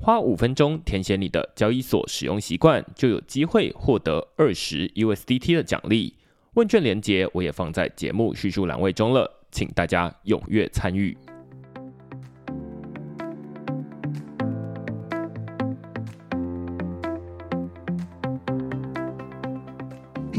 [0.00, 6.14] 花五分钟填写你的交易所使用习惯，就有机会获得二十 USDT 的奖励。
[6.54, 11.18] 问卷连接我也放在节目叙述栏位中了，请大家踊跃参与。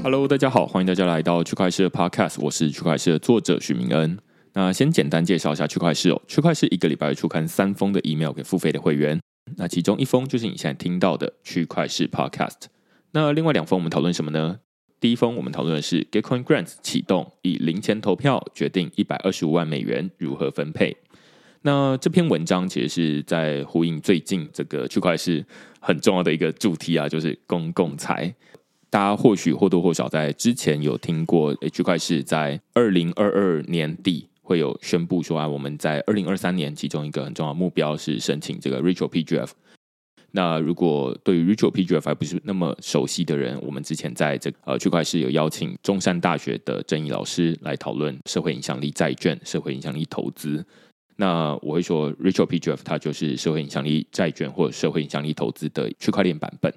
[0.01, 4.17] Hello，大家好，欢迎大家来到区块势的 Podcast，我是区块势的作者许明恩。
[4.53, 9.19] 那先简单介绍一下区块势哦，区块势一个礼拜会出刊三封的 email 给付费的会员。
[9.57, 12.67] 那其中一封就是你现在听到的区块势 Podcast。
[13.11, 14.59] 那另外两封我们讨论什么呢？
[14.99, 20.97] 第一封我们讨论的是 Gitcoin Grants 启动，以零钱投票决定一百二十五万美元如何分配。
[21.63, 25.45] 那这篇文章其实是在呼应最近这个区块势
[25.81, 28.33] 很重要的一个主题啊，就是公共财。
[28.89, 34.28] 大家或许或多或少在之前有听过，区块势在二零二二年底。
[34.49, 39.51] 会有宣布说啊，我们在二零二三年其中一个很重要目标是申请这个 Ritual PGF。
[40.31, 50.65] 那如果对于 Ritual PGF 还不是那么熟悉的人，我们之前在这个呃区块势有邀请中山大学的郑毅老师来讨论社会影响力债券、社会影响力投资。
[51.17, 56.73] 那我会说 Ritual PGF 它就是社会影响力债券或社会影响力投资的区块链版本。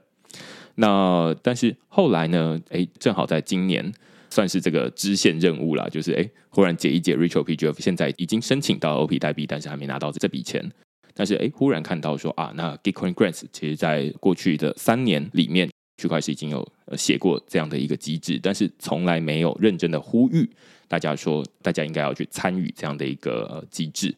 [0.75, 3.91] 那但是后来呢，诶，正好在今年。
[4.33, 10.73] 算是这个支线任务啦，就是哎，忽然解一解 Ritual PGF，现在已经申请到 OP 代币，但是还没拿到这笔钱。
[11.13, 16.67] 但是哎，忽然看到说啊，那 Gitcoin Grants 其实在过去的三年里面，区块势已经有
[16.97, 20.49] 写过这样的一个机制，但是从来没有认真的呼吁
[20.89, 24.15] 大家说，大家应该要去参与这样的一个机制。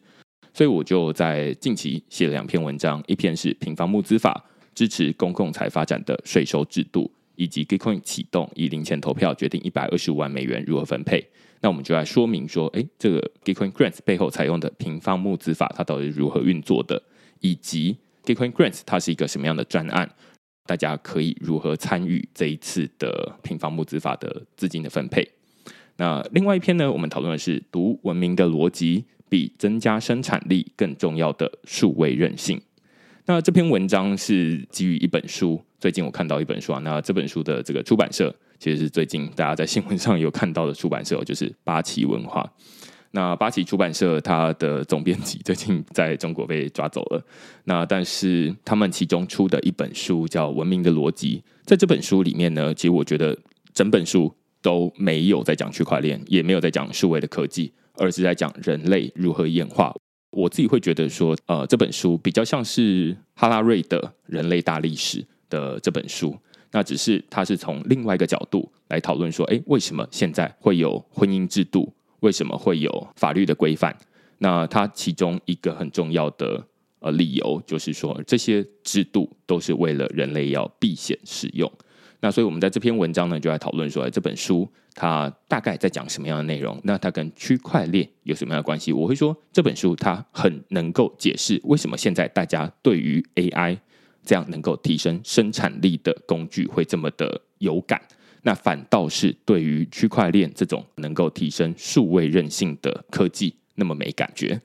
[0.53, 7.11] 所以我就在近期写了两篇文章，一篇是平方募资法支持公共财发展的税收制度。
[7.35, 11.25] 以及 Gitcoin 启动以零钱投票决定一百二十五万美元如何分配，
[11.61, 17.01] 那我们就来说明说，哎，这个 Gitcoin Grants 背后采用的平方募资法它到底是如何运作的，
[17.39, 20.09] 以及 Gitcoin Grants 它是一个什么样的专案，
[20.65, 25.27] 大家可以如何参与这一次的平方募资法的资金的分配。
[25.97, 32.61] 那另外一篇呢，我们讨论的是读文明的逻辑比增加生产力更重要的数位韧性。
[33.27, 35.61] 那这篇文章是基于一本书。
[35.85, 42.51] 最近我看到一本书啊，那这本书的这个出版社其实是最近大家在新闻上有看到的出版社，就是八旗文化。
[43.11, 47.23] 那八旗出版社它的总编辑最近在中国被抓走了。
[47.65, 51.37] 那但是他们其中出的一本书叫《文明的逻辑》，
[51.67, 53.37] 在这本书里面呢，其实我觉得
[53.71, 59.93] 整本书都没有在讲区块链，也没有在讲数位的科技，而是在讲人类如何演化。
[60.31, 66.37] 我自己会觉得说，呃，这本书比较像是哈拉瑞的《人类大历史》的这本书，
[66.71, 71.93] 那只是他是从另外一个角度来讨论说，诶，为什么现在会有婚姻制度？
[72.21, 73.95] 为什么会有法律的规范？
[74.39, 76.61] 那它其中一个很重要的
[76.99, 81.71] 呃理由，就是说这些制度都是为了人类要避险使用。
[82.19, 86.79] 那所以，我们在这篇文章呢，就来讨论说，这本书它大概在讲什么样的内容？
[86.83, 88.91] 那它跟区块链有什么样的关系？
[88.91, 93.77] 我会说，这本书它很能够解释为什么现在大家对于 AI
[94.25, 98.01] 这样能够提升生产力的工具会这么的有感。
[98.41, 104.59] 那反倒是对于区块链这种能够提升数位韧性的科技那么没感觉。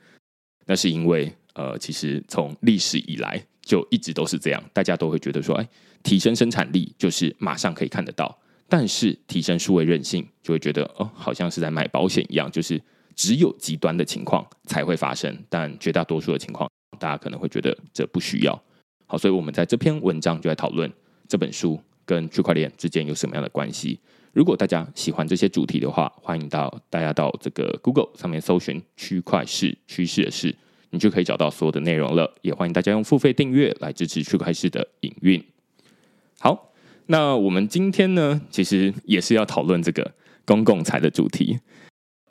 [0.66, 5.68] 那是因为，呃，其实从历史以来就一直都是这样，大家都会觉得说，哎。
[6.02, 8.34] 提升生产力就是马上可以看得到，
[8.70, 12.80] 但是提升数位韧性就会觉得哦，好像是在买保险一样，就是
[13.14, 16.66] 只有极端的情况才会发生，但绝大多数的情况，
[16.98, 18.62] 大家可能会觉得这不需要。
[19.10, 20.88] 好，所以我们在这篇文章就在讨论
[21.26, 23.98] 这本书跟区块链之间有什么样的关系。
[24.32, 30.54] 如果大家喜欢这些主题的话，欢迎到大家到这个 Google 上面搜寻“区块市趋势的势”，
[30.90, 32.32] 你就可以找到所有的内容了。
[32.42, 35.44] 也欢迎大家用付费订阅来支持区块市的营运。
[36.38, 36.70] 好，
[37.06, 40.14] 那我们今天呢，其实也是要讨论这个
[40.46, 41.58] 公共财的主题。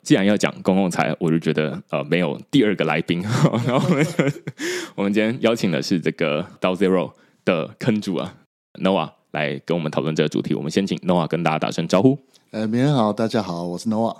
[0.02, 3.20] 既然要讲公共财，我就觉得呃没有第二个来宾，
[3.66, 4.06] 然后我们
[4.96, 7.12] 我们今天邀请的是这个 DAO Zero
[7.44, 8.34] 的坑主啊
[8.82, 10.54] Noah 来跟我们讨论这个主题。
[10.54, 12.18] 我们先请 Noah 跟大家打声招呼。
[12.50, 14.16] 呃，明天好，大家好，我是 Noah。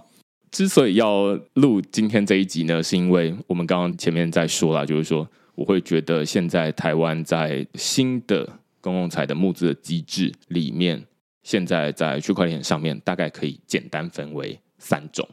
[0.51, 8.47] 之所以要录今天这一集呢，是因为我们刚刚前面在说了，就是说我会觉得现在台湾在新的
[8.81, 11.05] 公共财的募资的机制里面，
[11.43, 15.27] 现在在区块链上面大概可以简单分为三种。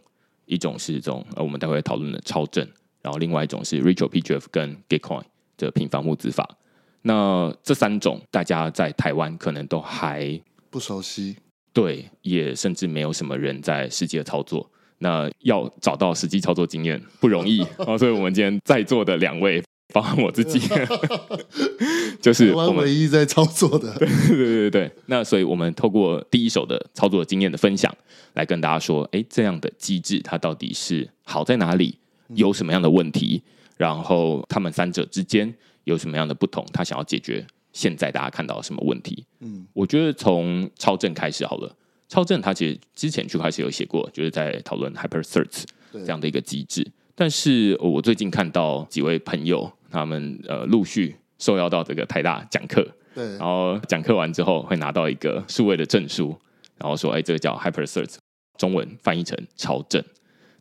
[0.48, 2.68] 一种是这种呃，我们待会讨论的超正，
[3.04, 5.22] 然后另外一种是 Rachel PGF 跟 Gitcoin
[5.58, 6.58] 的平方募资法。
[7.04, 11.38] 那这三种大家在台湾可能都还不熟悉，
[11.72, 14.70] 对，也甚至没有什么人在实际的操作。
[14.98, 19.64] 那要找到实际操作经验不容易啊， 所以我们今天在座的两位。
[19.94, 20.60] 包含我自己，
[22.22, 23.98] 就是我们唯一在操作的。
[23.98, 27.94] 对 对对对，那所以我们透过第一手的操作经验的分享，
[28.34, 31.98] 来跟大家说，哎，这样的机制它到底是好在哪里，
[32.36, 33.42] 有什么样的问题，
[33.78, 35.52] 然后他们三者之间
[35.86, 39.26] 有什么样的不同，他想要解决现在大家看到什么问题？
[39.40, 41.74] 嗯，我觉得从超正开始好了。
[42.10, 45.64] 超正他其实之前就开始有写过，就是在讨论 Hyper Search
[45.94, 46.86] 这样的一个机制，
[47.16, 49.72] 但是我最近看到几位朋友。
[49.92, 56.38] 他们呃陆续受邀到这个台大讲课，对，然后讲课完之后会拿到一个数位的证书，
[56.78, 58.16] 然后说，哎，这个叫 HyperCert，
[58.58, 60.04] 中文翻译成超证。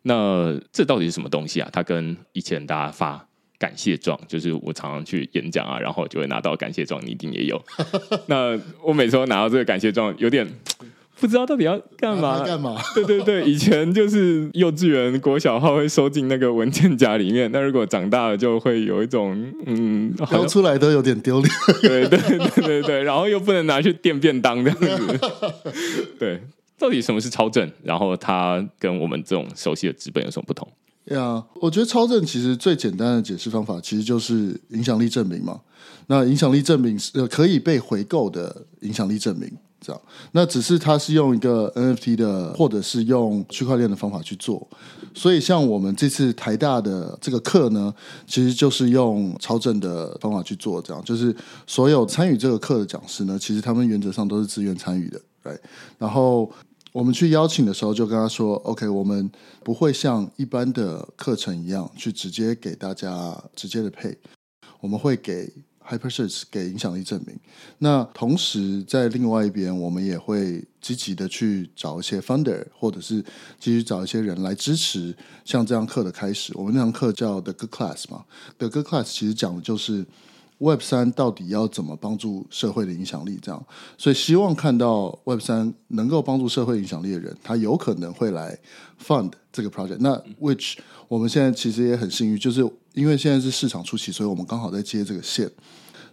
[0.02, 1.69] 那这到底是什么东西啊？
[1.73, 3.26] 它跟以前大家发
[3.58, 7.61] 感谢状，就是我常常去演讲啊，然后就会拿到感谢状，你一定也有。
[8.29, 10.46] 那我每次都拿到这个感谢状，有点。
[11.19, 12.45] 不知道到底要干嘛？
[12.45, 12.77] 干嘛？
[12.95, 19.35] 对对对，以前就是幼稚园、国小号会收进那个文件夹里面，那如果长大了就会有一种
[19.67, 21.53] 嗯，掏出来都有点丢脸。
[21.81, 25.21] 对对对对对，然后又不能拿去垫便当这样子。
[26.19, 26.41] 对，
[26.79, 27.71] 到底什么是超正？
[27.83, 30.69] 然后它跟我们这种熟悉的纸本有什么不同？
[31.07, 35.61] 对啊，我觉得超正其实最简单的解释方法其实就是影响力证明嘛。
[36.09, 39.51] 那影响力证明是呃可以被回购的影响力证明。
[39.81, 40.02] 这样，
[40.32, 44.67] 那只是它是用一个 NFT 的，或者是用区块链的方法去做。
[45.14, 47.94] 所以，像我们这次台大的这个课呢，
[48.26, 50.81] 其实就是用超正的方法去做。
[50.82, 51.34] 这样，就是
[51.67, 55.20] 所有参与这个课的讲师呢，其实他们原则上都是自愿参与的。
[55.43, 55.58] 对，
[55.99, 56.50] 然后
[56.93, 59.31] 我们去邀请的时候，就跟他说：“OK，我们
[59.62, 64.17] 不会像一般的课程一样去直接给大家直接的配，
[64.81, 65.52] 我们会给。”
[65.88, 67.38] Hypersex 给影响力证明。
[67.79, 73.23] 那同时，在另外一边，我们也会积极的去找一些 founder，或者是
[73.59, 76.53] 继续找一些人来支持像这样课的开始。
[76.56, 78.25] 我们那堂课叫 The Good Class 嘛
[78.59, 80.05] ，The Good Class 其实讲的就是
[80.58, 83.38] Web 三到底要怎么帮助社会的影响力。
[83.43, 83.67] 这样，
[83.99, 88.58] 所以希望看到 Web 三能够帮助社会影响力的人，他有可能会来
[89.05, 89.99] fund 这个 project。
[90.00, 90.76] 那 which
[91.08, 92.69] 我们现在其实也很幸运，就是。
[92.97, 95.47] 因为现在是市场初期，所以我们刚好在接这个线，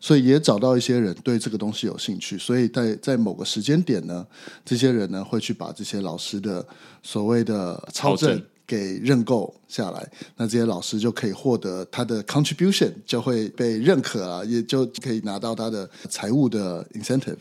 [0.01, 4.27] 所以也找到一些人对这个东西有兴趣，所以在在某个时间点呢，
[4.65, 6.67] 这些人呢会去把这些老师的
[7.01, 17.37] 所谓的超证给认购下来，那这些老师就可以获得他的 contribution 就会被认可啊，也就可以拿到他的财务的 incentive。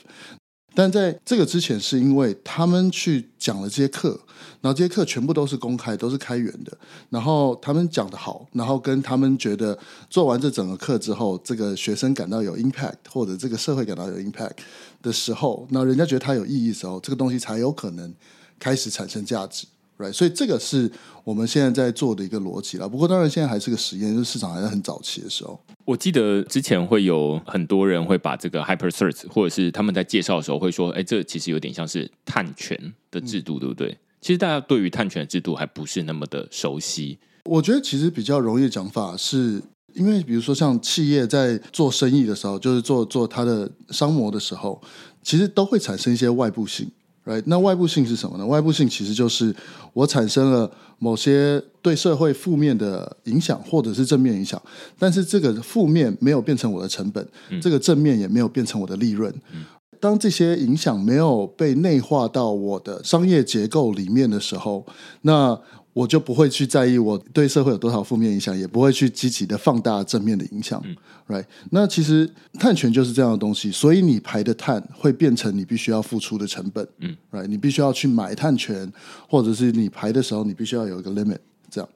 [0.75, 4.19] 但在这个之前，是因为他们去讲了这些课，
[4.63, 6.73] 然后这些课全部都是公开，都是开源的。
[7.11, 14.57] 然后他们讲得好，然后跟他们觉得做完这整个课之后，这个学生感到有 impact，或者这个社会感到有 impact
[15.03, 18.11] 的时候，那人家觉得它有意义的时候，这个东西才有可能
[18.59, 19.67] 开始产生价值。
[20.03, 20.91] Right, 所以这个是
[21.23, 22.89] 我们现在在做的一个逻辑了。
[22.89, 25.61] 不过当然现在还是个实验，就是市场还在很早期的时候。
[25.85, 32.77] 我记得之前会有很多人会把这个 Hyper Search，或者是他们在介绍的时候会说：“哎，这其实有点像是探权
[33.13, 37.19] 的制度，对不对？”其实大家对于探权的制度还不是那么的熟悉。
[37.45, 39.63] 我觉得其实比较容易的讲法是，
[39.95, 44.81] 因为比如说像企业在做生意的时候，就是做做它的商模的时候，
[45.23, 46.91] 其实都会产生一些外部性。
[47.25, 48.45] Right，那外部性是什么呢？
[48.45, 49.55] 外部性其实就是
[49.93, 54.61] 我产生了某些对社会负面的影响，或者是正面影响，
[54.99, 59.33] 但是这个负面没有变成我的成本，嗯、这个正面也没有变成我的利润。
[59.55, 59.65] 嗯、
[60.01, 64.85] 当这些影响没有被内化到我的商业结构里面的时候，
[65.21, 65.57] 那
[65.93, 70.83] 我就不会去在意我对社会有多少负面影响，也不会去积极的放大正面的影响。
[70.87, 70.97] 嗯、
[71.29, 71.45] right？
[71.71, 76.87] 那其实碳权就是这样的东西，所以你排的碳会变成你必须要付出的成本。
[77.01, 77.47] 嗯，right？
[77.47, 78.91] 你必须要去买碳权，
[79.29, 81.39] 或者是你排的时候，你必须要有一个 limit。
[81.71, 81.89] 这样，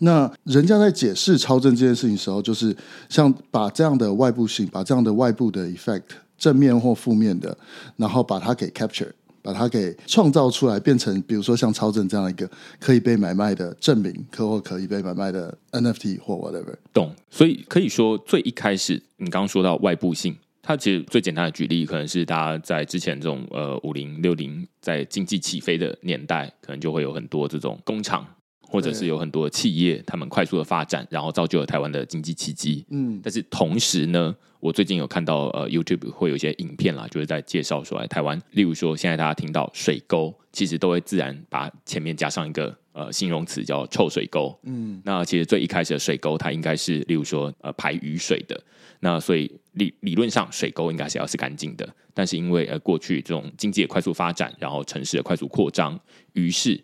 [0.00, 2.74] 那人家在解释超正这件事情的时候，就是
[3.10, 6.02] 像把这样的外部性，把这样的外部的 effect，
[6.38, 7.56] 正面或负面的，
[7.96, 9.10] 然后把它给 capture。
[9.42, 16.74] 把它给创造出来，变成比如说像超正这样一个可以被买卖的证明，可或可以被买卖的 NFT 或 whatever。
[16.92, 17.14] 懂。
[17.28, 28.24] 所以可以说，最一开始你刚刚说到外部性，它其实最简单的举例，可能是大家在之前这种呃五零六零在经济起飞的年代，可能就会有很多这种工厂。
[28.72, 32.86] 或者是有很多企业，他们快速的发展，然后造就了台湾的经济奇迹。
[32.88, 44.58] 嗯，但是同时呢，我最近有看到呃 YouTube 会有一些影片啦，就是在介绍说，哎台湾，例如说现在大家听到水沟，其实都会自然把前面加上一个呃形容词叫臭水沟。
[44.62, 48.58] 嗯，那其实最一开始的水沟，它应该是例如说呃排雨水的。
[49.00, 56.00] 那所以理理论上水沟应该是要是干净的，但是因为呃过去这种经济的快速发展，然后城市的快速扩张，
[56.32, 56.82] 于是。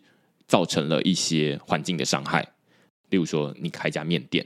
[0.49, 2.41] 造成了一些环境的伤害，
[3.11, 4.43] 例如说你开一家面店，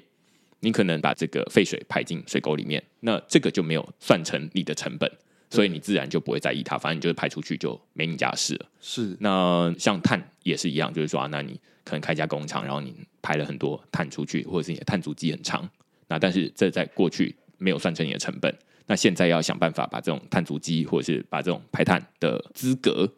[0.60, 5.10] 你可能把这个废水排进水沟里面，那这个就没有算成你的成本，
[5.50, 8.66] 所以你自然就不会在意它，反正你就是排出去就没你家事了。
[8.82, 15.70] 是，那像碳也是一样，就是说啊，那你可能开一家工厂，然后你排了很多碳出去，或者是你的碳足迹很长，
[16.10, 18.54] 那但是这在过去没有算成你的成本，
[18.88, 23.10] 那现在要想办法把这种碳足迹，或者是把这种排碳的资格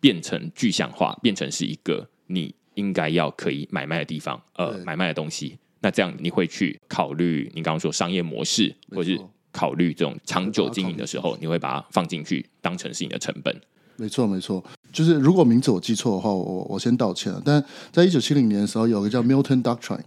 [0.00, 2.06] 变成具象化，变成是一个。
[2.26, 9.18] 你应该要可以买卖的地方，呃，买卖的东西，那这样你会去考虑你刚刚说商业模式，或是
[9.52, 13.54] 考虑这种长久经营的时候，你会把它放进去，当成是你的成本。
[13.96, 17.42] 没错，没错，就是如果名字我记错的话，我我先道歉了。
[17.44, 20.04] 但在一九七零年的时候，有个叫 Milton Doctrine，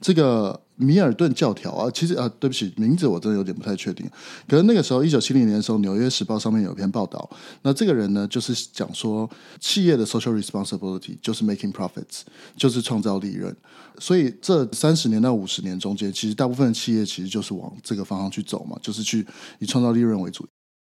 [0.00, 0.60] 这个。
[0.80, 4.08] 米尔顿教条啊，其实啊，对不起，名字我真的有点不太确定。
[4.48, 7.28] 可是那个时候，一九七零年的时候，《纽约时报》上面有一篇报道。
[7.62, 9.28] 那这个人呢，就是讲说，
[9.60, 12.22] 企业的 social responsibility 就是 making profits，
[12.56, 13.54] 就是创造利润。
[13.98, 19.26] 所以这三十年到五十年中间，其实大部分企业其实就是往这个方向去走嘛，就是去
[19.58, 20.46] 以创造利润为主。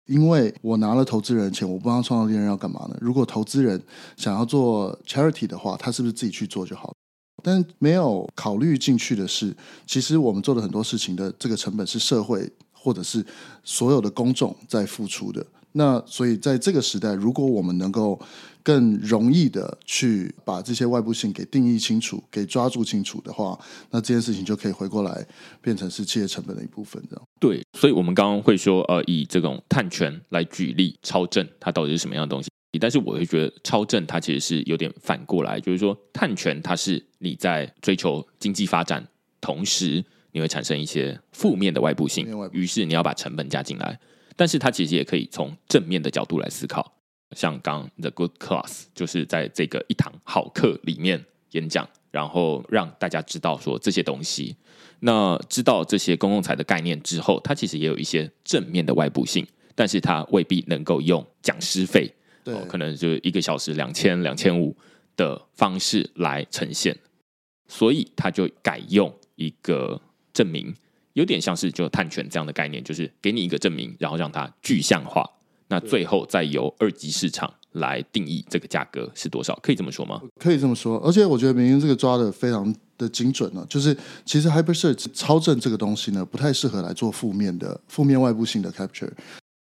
[0.05, 2.97] 因为我拿了投资人的钱，我不知道创造利润要干嘛呢？
[3.01, 3.81] 如果投资人
[4.17, 6.93] 想要做 charity 的话，他是不是自己去做就好？
[7.43, 9.55] 但没有考虑进去的是，
[9.85, 13.25] 其实我们做的很多事情的这个成本是社会或者是
[13.63, 15.45] 所有的公众在付出的。
[15.71, 18.19] 那所以在这个时代，如果我们能够
[18.63, 23.57] 更容易的去把这些外部性给定义清楚、给抓住清楚的话，
[23.91, 25.23] 那这件事情就可以回过来
[25.61, 27.01] 变成是企业成本的一部分。
[27.07, 32.49] 这样对，所以我们刚刚会说，呃，以这种碳权来举例，超证它到底是什么样的东西？
[32.77, 39.07] 但是我会觉得超正它其实是有点反过来，就是说碳权它是你在追求经济发展，
[39.41, 43.99] 同时你会产生一些负面的外部性，于是你要把成本加进来。
[44.35, 46.93] 但是它其实也可以从正面的角度来思考，
[47.35, 54.55] 像刚 The Good Class 就是在这个一堂好课里面演讲，然后让大家知道说这些东西，
[54.99, 62.13] 那知道这些公共财的概念之后，它其实也有一些正面的外部性，但是它未必能够用讲师费。
[62.43, 64.75] 对、哦，可能就一个小时两千两千五
[65.15, 66.97] 的方式来呈现，
[67.67, 70.01] 所以他就改用一个
[70.33, 70.73] 证明，
[71.13, 75.29] 有点像是就探权这样的概念，就是给你一个证明，然后让它具象化，
[75.67, 80.21] 那最后再由二级市场来定义这个价格是多少，可以这么说吗？
[80.39, 89.11] 可以这么说，而且我觉得明英这个抓的非常的精准呢，就是其实 Hypersearch 超正这个东西呢，不太适合来做负面的负面外部性的 capture。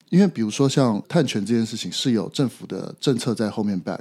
[0.09, 3.99] 因为比如说像碳权这件事情是有政府的政策在后面 back，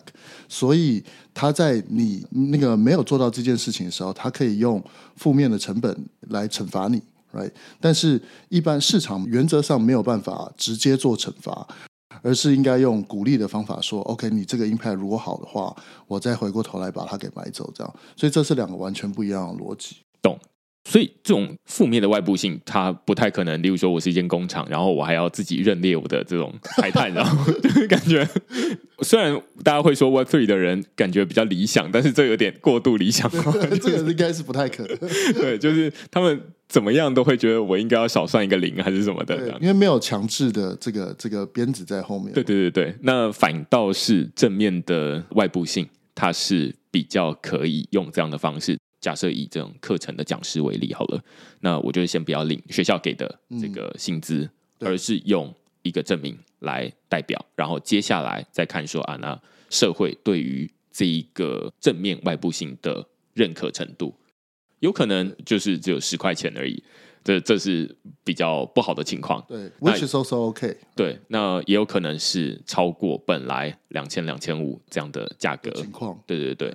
[0.48, 1.02] 所以
[1.34, 4.82] 他在你那个没有做到这件事情的时候，他可以用
[5.16, 5.96] 负面的成本
[6.28, 7.50] 来惩罚你，right？
[7.80, 11.66] 但是一般市场原则上没有办法直接做惩罚，
[12.22, 15.74] 而是应该用鼓励的方法说，OK，你这个 impact 如果好的话，
[16.06, 17.94] 我再回过头来把它给买走，这样。
[18.16, 19.96] 所以这是两个完全不一样的逻辑。
[20.22, 20.38] 懂。
[20.88, 23.60] 所以这种负面的外部性，它不太可能。
[23.60, 28.24] 例如说，我是一间工厂，然后我还要自己认列我的这种排碳，然后就 是 感觉，
[29.02, 33.50] 虽然大家会说 Web Three 的人感觉比较理想，但是这有点过度理想化，
[33.82, 34.96] 这个应该是不太可能。
[35.34, 42.32] 对，就是他们怎么样都会觉得我应该要少算一个零还是什么的，因为没有强制的这个这个鞭子在后面。
[42.32, 48.78] 对对对对，那反倒是正面的外部性，它是比较可以用这样的方式。
[49.06, 51.24] 假设以这种课程的讲师为例好了，
[51.60, 54.40] 那我就先不要领学校给的这个薪资，
[54.80, 64.12] 嗯，而是用一个证明来代表，然后接下来再看说啊，那社会对于这一个正面外部性的认可程度，
[64.80, 66.82] 有可能就是只有十块钱而已，
[67.22, 69.40] 这这是比较不好的情况。
[69.46, 70.76] 对，which is also okay。
[70.96, 76.20] 对，那也有可能是超过本来两千两千五这样的价格情况。
[76.26, 76.74] 对对对。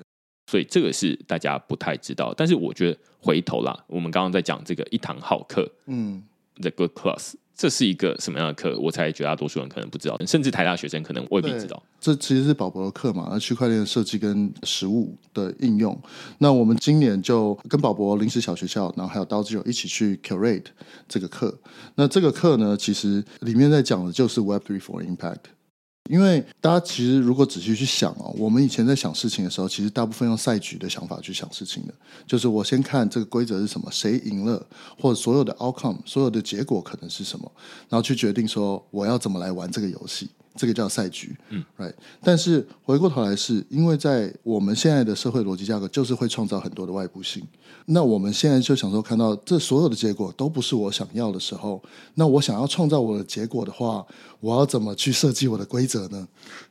[0.52, 6.22] 所以这个是大家不太知道，但是我觉得回头啦，我们刚刚在讲这个一堂好课，嗯
[6.60, 7.36] ，The Good Class。
[7.56, 8.78] 这是一个什么样的课？
[8.80, 11.82] 我猜绝大多数人可能不知道，甚至台大学生可能未必知道。
[12.02, 15.98] 这其实是宝博的课嘛，那区块链设计跟实物的应用。
[16.40, 20.66] 那我们今年就跟宝博临时小学校，然后还有刀之友一起去 curate
[21.08, 21.56] 这个课。
[21.96, 25.52] 那这个课呢，其实里面在讲的就是 Web Three for Impact。
[26.12, 31.94] 因为大家其实如果仔细去想哦，我们以前在想事情的时候，其实大部分用赛局的想法去想事情的，
[32.28, 34.62] 就是我先看这个规则是什么，谁赢了，
[35.00, 37.50] 或者所有的 outcome，所有的结果可能是什么，
[37.88, 40.30] 然后去决定说我要怎么来玩这个游戏。
[40.56, 41.94] 这个叫赛局，嗯，right。
[42.22, 47.44] 但是回过头来是，是因为在我们现在的社会逻辑架构，就是会创造很多的外部性。
[47.86, 51.82] 那我们现在就想说，看到这所有的结果都不是我想要的时候，
[52.16, 54.06] 那我想要创造我的结果的话，
[54.40, 56.28] 我要怎么去设计我的规则呢？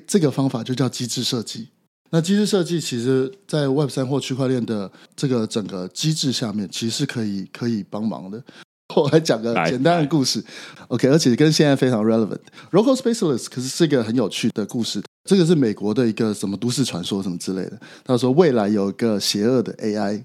[0.07, 1.69] 这个方法就叫机制设计。
[2.11, 8.43] 那机制设计，其实在 Web 三或区块链的这个整个机制下面，其实是可以可以帮忙的。
[8.97, 10.43] 我来讲个简单的故事
[10.89, 12.41] ，OK，而且跟现在非常 relevant。
[12.73, 17.79] Rocco Spaceless 可是是一个很有趣的故事，这个是美国的一个什么都市传说什么之类的。
[18.05, 20.25] 他说未来有一个邪恶的 AI，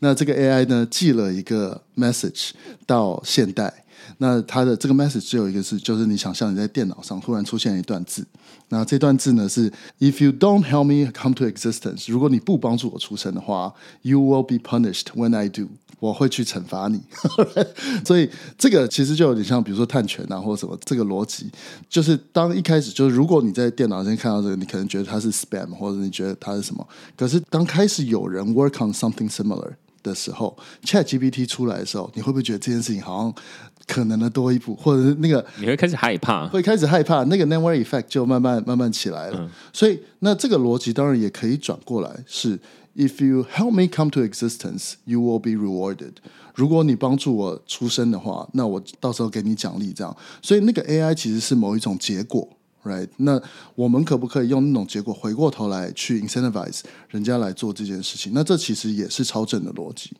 [0.00, 2.50] 那这个 AI 呢寄了一个 message
[2.86, 3.84] 到现代，
[4.18, 8.26] 那它的这个 message 只有一个字，就是你想象你在电脑上突然出现一段字，
[8.72, 15.68] 那这段字呢是 If you don't help me come to existence，如果你不帮助我出生的话，You will be punished when I do。
[16.00, 17.00] 我会去惩罚你，
[18.04, 20.76] 所以这个其实就有点像，比如说碳权啊，或者什么。
[20.84, 21.48] 这个逻辑
[21.88, 26.84] 就是，当一开始就是，如果你在电脑上看到这个，你可能觉得它是 spam，或者你觉得它是什么。
[27.16, 33.34] 可是当开始有人 work on something similar 的时候，ChatGPT 出来的时候，你会不会觉得这件事情好像
[33.86, 39.38] 可能的多一步，或者是那个你会开始害怕，会开始害怕，那个 network effect 就慢慢慢慢起来了。
[39.40, 42.58] 嗯、所以那这个逻辑当然也可以转过来是。
[42.94, 46.12] If you help me come to existence, you will be rewarded.
[46.54, 49.94] 如果你帮助我出生的话，那我到时候给你奖励。
[49.94, 52.46] 这样，所以那个 AI 其实是某一种结果
[52.84, 53.08] ，right？
[53.16, 53.40] 那
[53.74, 58.32] 我们可不可以用那种结果回过头来去 incentivize 人家来做这件事情？
[58.34, 60.12] 那这其实也是超正的逻辑。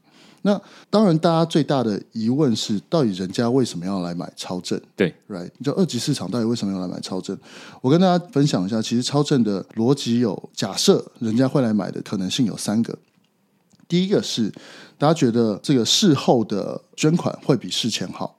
[0.45, 4.81] 那当然，大家最大的疑问是，到底人家为什么要来买超正？
[4.97, 5.49] 对，right？
[5.63, 7.39] 就二级市场到底为什么要来买超正？
[7.81, 12.99] 我跟大家分享一下，其实超正的逻辑有假设人家会来买的可能性有三个。
[13.87, 14.53] 第一个是
[14.99, 18.37] 大家觉得这个事后的捐款会比事前好。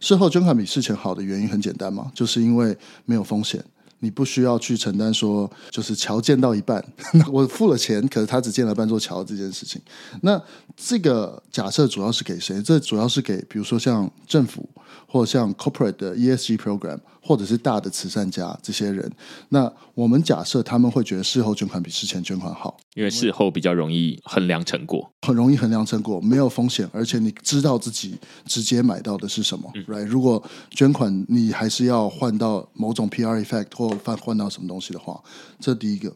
[0.00, 3.62] 事后捐款比事前好的原因很简单嘛，就是因为没有风险。
[4.00, 6.84] 你不需要去承担说，就是桥建到一半，
[7.32, 9.80] 我付了钱，可是他只建了半座桥这件事情。
[10.20, 10.40] 那
[10.76, 12.60] 这个假设主要是给谁？
[12.62, 14.68] 这主要是给比如说像政府，
[15.06, 19.10] 或者像 corporate 的 ESG program，或者是大的慈善家这些人。
[19.50, 29.70] 那我们假设他们会觉得事后捐款比事前捐款好，因为事后比较容易衡量成果，很容易衡量成果，没有风险，而且你知道自己直接买到的是什么。
[29.86, 30.04] Right？
[30.04, 35.22] 如果捐款你还是要换到某种 PR effect 或换换到什么东西的话，
[35.60, 36.12] 这第一个。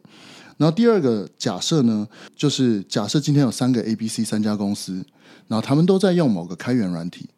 [0.56, 5.02] 然后第二个假设呢，就是假设今天有三个 A、B、C 三家公司，
[5.48, 7.30] 然后他们都在用某个开源软体。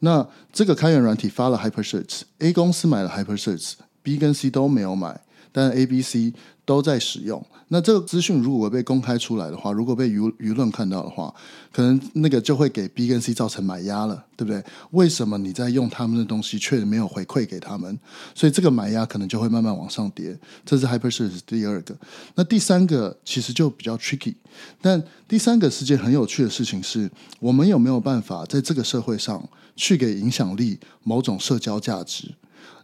[0.00, 6.32] 那这个开源软体发了 HyperSearch，A 公司买了 HyperSearch，B 跟 C 都没有买，但 A、B、C
[6.72, 7.44] 都在使用。
[7.68, 11.34] 那这个资讯如果被公开出来的话，如果被舆舆论看到的话，
[11.70, 14.62] 可能那个就会给 B 跟 C 造成买压了，对不对？
[14.92, 17.98] 为什么你在用他们的东西，却没有回馈给他们？
[18.34, 20.38] 所以这个买压可能就会慢慢往上叠。
[20.64, 21.94] 这是 HyperSearch 第二个。
[22.34, 24.34] 那第三个其实就比较 tricky。
[24.80, 32.34] 但第三个是件很有趣的事情是，我们有没有办法在这个社会上去给影响力某种社交价值？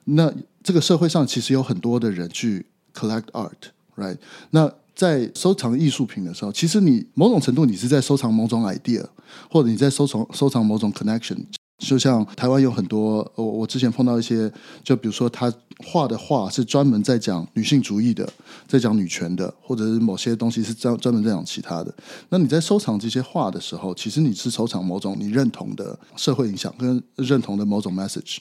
[0.04, 3.72] 那这个社会上其实有很多的人去 collect art。
[3.98, 4.16] Right，
[4.50, 9.04] 那在收藏艺术品的时候，其实你某种程度你是在收藏某种 idea，
[9.50, 11.36] 或者你在收藏收藏某种 connection。
[11.78, 14.52] 就像台湾有很多，我我之前碰到一些，
[14.84, 15.52] 就比如说他
[15.84, 18.28] 画的画是专门在讲女性主义的，
[18.68, 21.92] 在讲女权的，或者是某些东西是专专门在讲其他的。
[22.28, 28.38] 那你在收藏这些画的时候，其实你是收藏某种你认同的社会影响跟认同的某种 message。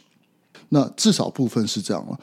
[0.70, 2.20] 那至少部分是这样了，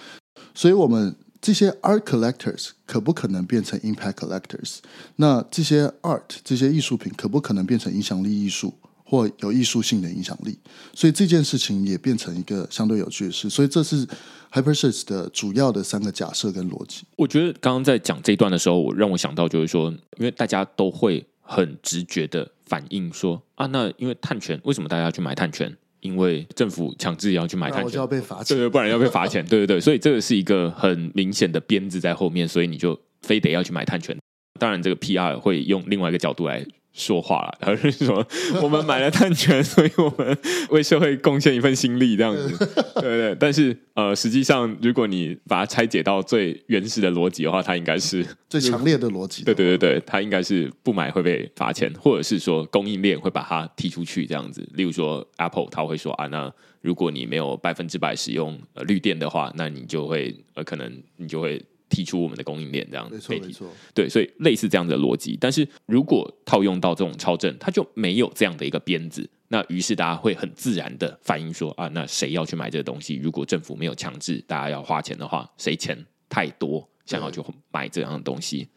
[0.54, 1.16] 所以我们。
[1.44, 4.78] 这些 art collectors 可不可能变成 impact collectors？
[5.16, 8.72] 那这些 art 这些艺术品可不可能变成影响力艺术
[9.04, 10.58] 或有艺术性的影响力？
[10.94, 13.50] 所以这件事情也变成一个相对有趣的事。
[13.50, 14.08] 所以这是
[14.52, 17.02] HyperSearch 的主要的三个假设跟逻辑。
[17.16, 25.76] 我觉得刚刚在讲这一段的时候，我让我想到就是说，因为大家都会很直觉的反应说啊，那因为碳权，为什么大家要去买碳权？
[26.04, 34.14] 因为政府强制要去买碳权，就要被罚钱，对对，不然要被罚钱， 对对对，所以这个是一个很明显的鞭子在后面，所以你就非得要去买碳权。
[34.60, 36.64] 当然，这个 PR 会用另外一个角度来
[36.94, 38.24] 说话了， 然后是说
[38.62, 40.38] 我们买了碳权， 所以我们
[40.70, 42.56] 为社会贡献一份心力，这样子，
[42.94, 43.36] 对对对。
[43.38, 49.42] 但是呃，实际上如果你把它拆解到最原始的逻辑的话，它应该是最强烈的逻辑。
[49.42, 54.66] 对对对对，它应该是不买会被罚钱，或者是说供应链会把它踢出去这样子。
[54.74, 61.60] 例如说 Apple，他会说啊，那如果你没有百分之百使用呃绿电的话，那你就会呃可能你就会。
[61.88, 65.36] 提出我们的供应链这样子，没错没错，对，所以类似这样的逻辑。
[65.40, 69.28] 但是如果套用到这种超正，它就没有这样的一个鞭子。
[69.48, 73.14] 那于是大家会很自然的反映说啊，那谁要去买这个东西？
[73.16, 78.68] 如果政府没有强制大家要花钱的话，谁钱太多想要去买这样的东西？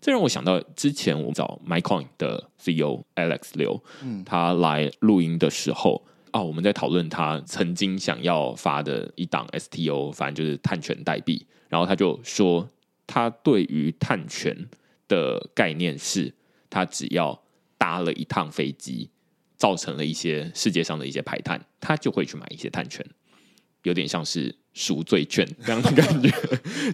[0.00, 11.44] 这让我想到之前我找 MaiCoin 的 CEO Alex 刘，嗯，他来录音的时候啊，我们在讨论他曾经想要发的一档 STO，反正就是碳权代币。
[11.68, 12.68] 然后他就说，
[13.06, 14.56] 他对于碳权
[15.08, 16.32] 的概念是，
[16.70, 17.42] 他只要
[17.76, 19.10] 搭了一趟飞机，
[19.56, 23.04] 造成了一些世界上的一些排碳，他就会去买一些碳权，
[23.82, 26.30] 有点像是赎罪券这样的感觉，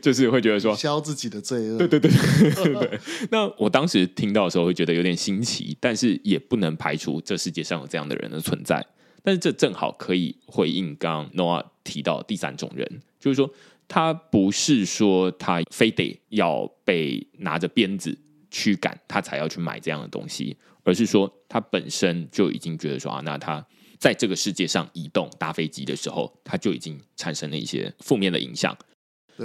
[0.01, 1.79] 就是会觉得说消自己的罪恶。
[1.79, 3.01] 对对对对对。
[3.31, 8.85] 那我当时听到的时候会觉得有点新奇，但是也不能排除这世界上有这样的人的存在。
[9.23, 13.53] 但是这正好可以回应刚刚 Noah 提到的第三种人，就是说。
[13.89, 18.17] 他不是说他非得要被拿着鞭子
[18.51, 23.67] 驱赶，他才要去买这样的东西，而是说他本身就已经觉得说啊，那他
[23.99, 28.77] 在这个世界上移动搭飞机的时候，他就已经产生了一些负面的影响。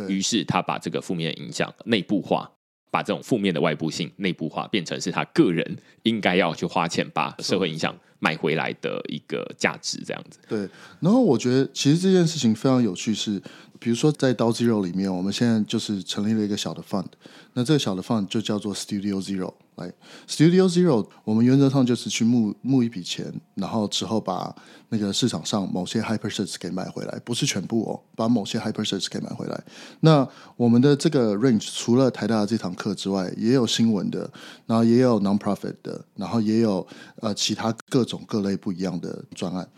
[0.08, 2.52] 于是他把这个负面的影响内部化，
[2.92, 10.40] 把这种负面的外部性内部化，变成是他个人应该要去花钱把社会影响买回来的一个价值，这样子。
[10.48, 10.60] 对，
[11.00, 13.42] 然后我觉得其实这件事情非常有趣是。
[13.80, 17.06] 比如说，在刀 Zero 里面，我们现在就是成立了一个小的 fund，
[17.54, 19.54] 那这个小的 fund 就叫做 Studio Zero。
[19.76, 19.94] 来
[20.28, 24.56] ，Studio Zero，我们原则上就是去募募一笔钱，然后之后把
[24.90, 29.64] 那个市场上某些 Hypersets 给买回来，不是全部哦，把某些 Hypersets 给买回来。
[30.00, 34.28] 那我们的这个 range 除了台大的这堂课之外，也有新闻的，
[34.66, 36.88] 然后也有 Non-Profit 的，然后也有
[37.22, 39.70] 呃其他各种各类不一样的专案。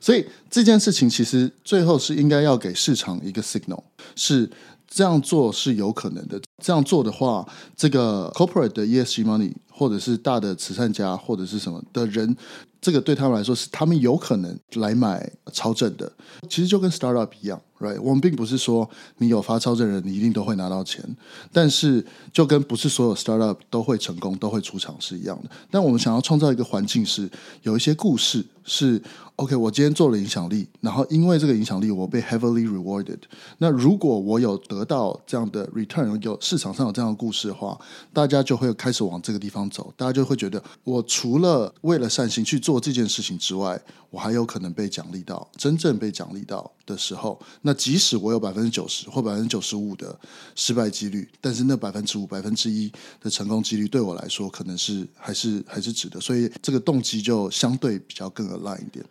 [0.00, 3.82] 所以这件事情其实最后是应该要给市场一个 signal，
[4.16, 4.50] 是
[4.88, 6.40] 这样做是有可能的。
[6.62, 12.36] 这样做的话，这个 corporate 的 ESG money 或者是大的慈善家或者是什么的人，
[12.80, 16.10] 这个对他们来说是他们有可能来买超正的。
[16.48, 17.60] 其实就跟 startup 一样。
[17.80, 21.02] Right，我们并不是说你有发超正人，你一定都会拿到钱。
[21.50, 25.48] 但是，就跟不是所有 startup 都会成功、都会出场是一样的。
[25.70, 27.30] 但我们想要创造一个环境，是
[27.62, 29.02] 有一些故事是
[29.36, 29.56] OK。
[29.56, 33.20] 我今天做了影响力，然后因为这个影响力，我被 heavily rewarded。
[33.56, 37.80] 那如果我有得到这样的 return，有市场上有这样的故事的话，
[38.12, 39.90] 大家就会开始往这个地方走。
[39.96, 50.18] 大家就会觉得，我除了为了善心去做这件事情之外，我还有可能被奖励到，真正被奖励到的时候，那即使我有百分之九十或百分之九十五的
[50.56, 59.04] 失败几率，但是那百分之五、百分之一的成功几率对我来说，可能是还是还是值得，所以这个动机就相对比较更 align 一点。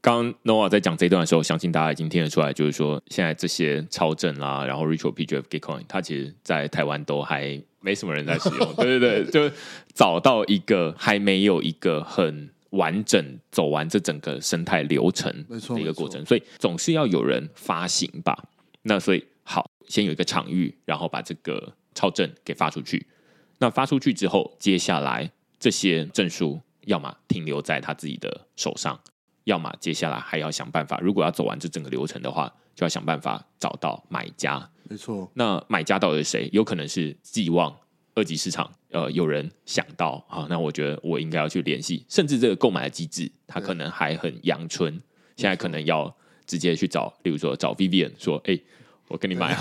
[0.00, 9.56] 刚 Noah 在讲这段的时候，相信大家已经听得出来，就是说现在这些超正啦，然后 Ritual PGF Gitcoin，它其实在台湾都还没什么人在使用，对对对，就
[9.92, 12.48] 找到一个还没有一个很。
[12.76, 18.50] 完整走完这整个生态流程的一个过程，所以总是要有人发行吧。
[18.82, 23.06] 那所以好，先有一个场域，然后把这个超正给发出去。
[23.58, 29.00] 那发出去之后，接下来这些证书要么停留在他自己的手上，
[29.44, 31.00] 要么接下来还要想办法。
[31.00, 34.70] 如果要走完这整个流程的话，就要想办法找到买家。
[34.88, 36.50] 没错，那买家到底是谁？
[36.52, 37.74] 有可能是寄望
[38.16, 38.68] 二级市场。
[38.90, 45.00] 呃，有人想到啊，那我觉得我应该要去联系，甚至这个购买的机制，它可能还很阳春。
[45.36, 48.58] 现在可能要直接去找，例如说找 Vivian 说，哎，
[49.08, 49.54] 我跟你买，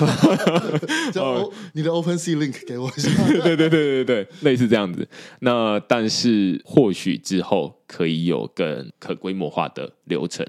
[1.12, 3.10] 就你的 OpenSea link 给我一下。
[3.28, 5.06] 对对对对对，类似这样子。
[5.42, 10.48] 那但是或许之后可以有更可规模化的流程，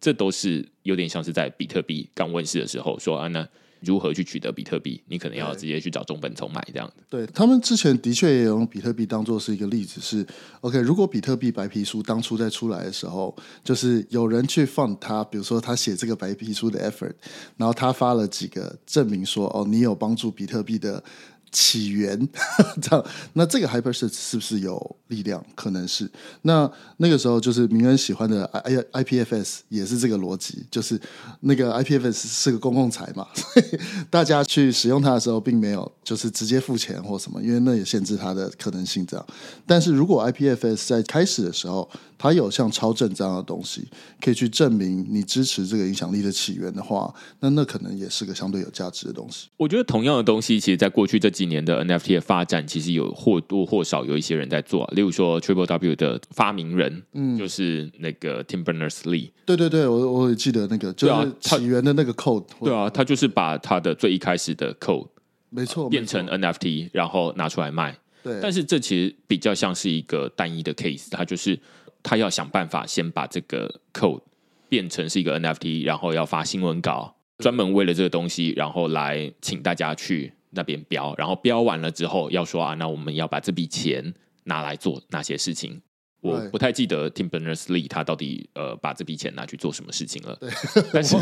[0.00, 3.48] 这都是有点像是在比特币刚问世的时候说啊，那。
[3.80, 5.02] 如何去取得比特币？
[5.06, 7.02] 你可能要直接去找中本聪买这样子。
[7.08, 10.26] 对，他们之前的确也有用比特币当做是一个例子是，是
[10.60, 10.78] OK。
[10.80, 17.12] 如果比特币白皮书当初在出来的时候，就是有人去放他，比如说他写这个白皮书的 effort，
[17.56, 21.02] 然后他发了几个证明说，哦，你有帮助比特币的
[21.50, 22.28] 起源，
[22.82, 25.44] 这样，那这个 hyper s e 是不是有力量？
[25.54, 26.10] 可能是。
[26.42, 31.00] 那那个时候就是明恩喜欢的 I IPFS 也是这个逻辑，就是
[31.40, 33.80] 那个 IPFS 是个公共财嘛， 所以
[34.10, 39.26] 大家去使用它的时候，并没有就是直接付钱或什么，因为那也限制它的可能性这样。
[39.66, 43.86] 但是如果 IPFS 在开始的时候，它有像超正这样的东西，
[44.20, 49.48] 可以去证明你支持这个影响力的起源的话，那那可能也是个相对有价值的东西。
[49.56, 54.92] 我觉得同样的东西，其实在过去这几年的 NFT 的发展，其实有或多或少有一些人在做啊。
[54.96, 59.30] 例如说 Triple W 的发明人，嗯，就是那个 Tim Berners-Lee。
[59.46, 62.44] 对对对，我我也记得那个，就是起源的那个 code。
[62.60, 65.06] 对啊，他就是把他的最一开始的 code，
[65.50, 67.96] 没错，变成 NFT，然后拿出来卖。
[68.24, 71.56] 对，但是这其实比较像是一个单一的 case，它就是。
[72.02, 74.22] 他要想办法先把这个 code
[74.68, 85.80] 变成是一个 NFT，然后要发新闻稿，专门为了这个东西，然后来请大家去那边标，然后标完了之后要说啊，那我们要把这笔钱拿来做哪些事情？
[86.20, 90.38] 我不太记得 Tim Berners-Lee 他到底呃把这笔钱拿去做什么事情了。
[90.92, 91.16] 但是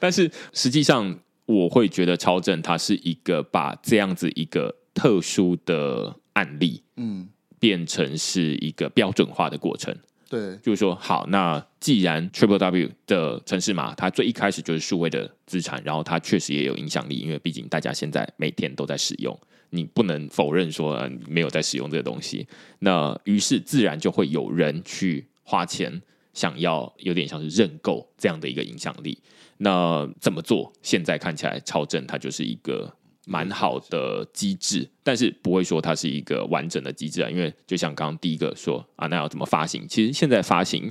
[0.00, 7.28] 但是实际上我会觉得超正他是一个把这样子一个特殊的案例，嗯。
[7.60, 9.94] 变成是一个标准化的过程，
[10.28, 19.38] 对，就是说，好，那既然 Triple W 的城市码，它最一开始就是数位的资产，然后它确实也有影响力，因为毕竟大家现在每天都在使用，
[19.70, 22.46] 你不能否认说没有在使用这个东西。
[22.80, 26.00] 那于是自然就会有人去花钱，
[26.34, 29.18] 想要有点像是认购这样的一个影响力。
[29.58, 30.72] 那怎么做？
[30.82, 32.94] 现在看起来超正，它就是一个。
[33.28, 39.86] 蛮好的机制，但是不会说它是一个完整的机制啊，因为就像刚刚第一个说啊，那要怎么发行？
[39.86, 40.90] 其实现在发行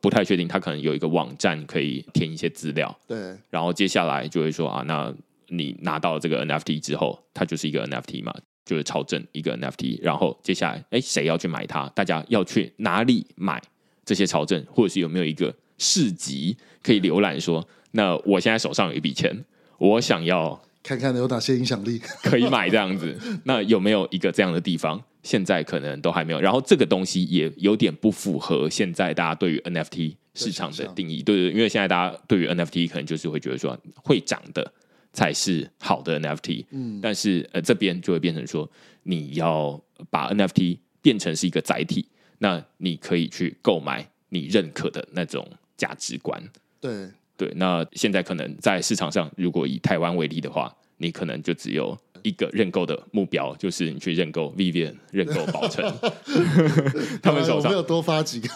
[0.00, 5.14] 不太确定，它可能有一个网站可以填一些资料，对，然后接下来就会说啊，那
[5.48, 8.34] 你拿到这个 NFT 之后，它就是一个 NFT 嘛，
[8.64, 11.86] 就是超正一个 NFT，然后接下来哎，谁要去买它？
[11.90, 13.62] 大家要去哪里买
[14.06, 14.64] 这些超正？
[14.70, 17.38] 或者是有没有一个市集可以浏览？
[17.38, 19.44] 说那我现在手上有一笔钱，
[19.76, 20.58] 我想要。
[20.86, 21.98] 看看有哪些影响力。
[22.22, 25.02] 可以买这样子，那有没有一个这样的地方？
[25.24, 26.40] 现在可能都还没有。
[26.40, 34.72] 然后这个东西也有点不符合现在大家对于 NFT 市场的定义，对对，因为现在大家对于 NFT 可能就是会觉得说会涨的
[35.12, 38.70] 才是好的 NFT，嗯，但是呃这边就会变成说
[39.02, 42.06] 你要把 NFT 变成是一个载体，
[42.38, 45.44] 那你可以去购买你认可的那种
[45.76, 46.40] 价值观，
[46.80, 47.08] 对。
[47.36, 55.84] 对，那现在可能在市场上，如果以台湾为例的话，你可能就只有一个认购的目标，就是你去认购 Vivian 认购宝成
[57.22, 58.48] 他们手上没有多发几个。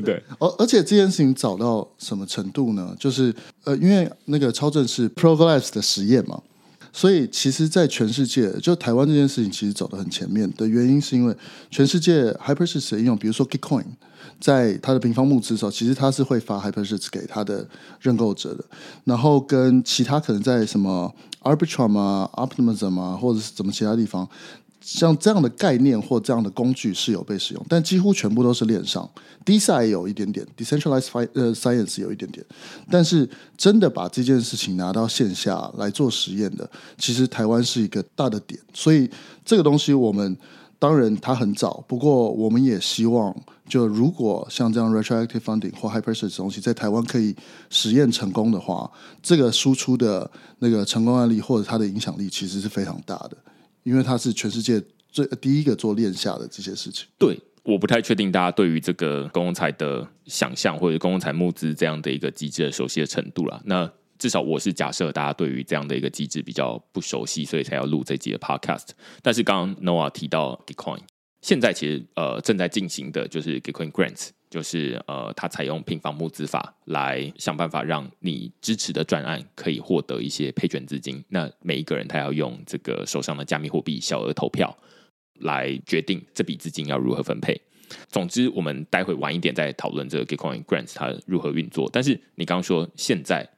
[0.00, 2.96] 对， 而而且这件事情早到什么程度呢？
[2.98, 3.34] 就是
[3.64, 6.42] 呃，因为那个超正是 Proglyphs 的实验嘛，
[6.92, 11.36] 所以其实，在全世界，就台湾这件事情其实走得很前面的原因，是因为
[11.70, 13.84] 全世界 HyperSearch 的应用，比如说 Gitcoin。
[14.40, 17.66] 在它的平方募资的时候，其实它是会发 HyperSearch 给它的
[18.00, 18.64] 认购者的，
[19.04, 24.28] 然后跟其他可能在什么 Arbitrum 啊、Optimism 啊，或者是怎么其他地方，
[24.80, 29.08] 像这样的概念或这样的工具是有被使用，但几乎全部都是链上。
[29.44, 32.44] Deci 有一点点，Decentralized 呃 Science 有一点点，
[32.90, 36.68] 但是真的把这件事情拿到线下来做实验的，
[36.98, 39.08] 其实台湾是一个大的点，所以
[39.44, 40.36] 这个东西我们。
[40.78, 43.34] 当然，它很早，不过我们也希望，
[43.68, 47.34] 就如果像这样 retroactive funding 或 HyperSearch 东西在台湾可以
[47.68, 48.90] 实验成功的话，
[49.22, 53.36] 这个输出的那个成功案例或者它的影响力其实是非常大的，
[53.82, 57.06] 因为它是全世界最第一个做链下的这些事情。
[57.18, 63.60] 对，我不太确定大家对于这个公共财的想象或者公共财募资这样的一个机制的熟悉的程度了。
[63.64, 68.88] 那至少我是假设大家对于这样的一个机制比较不熟悉，所以才要录这集的 podcast。
[69.22, 71.00] 但是刚刚 Noah 提到 Gitcoin，
[71.46, 81.24] 现在其实呃正在进行的就是 Gitcoin Grants，就是呃它采用平方募资法来想办法让你支持的专案可以获得一些配权资金。
[81.28, 84.76] 那每一个人他要用这个手上的加密货币小额投票
[85.34, 87.56] 来决定这笔资金要如何分配。
[88.08, 91.88] 总之，我们待会晚一点再讨论这个 Gitcoin Grants 它如何运作。
[91.92, 93.48] 但是你刚刚说现在。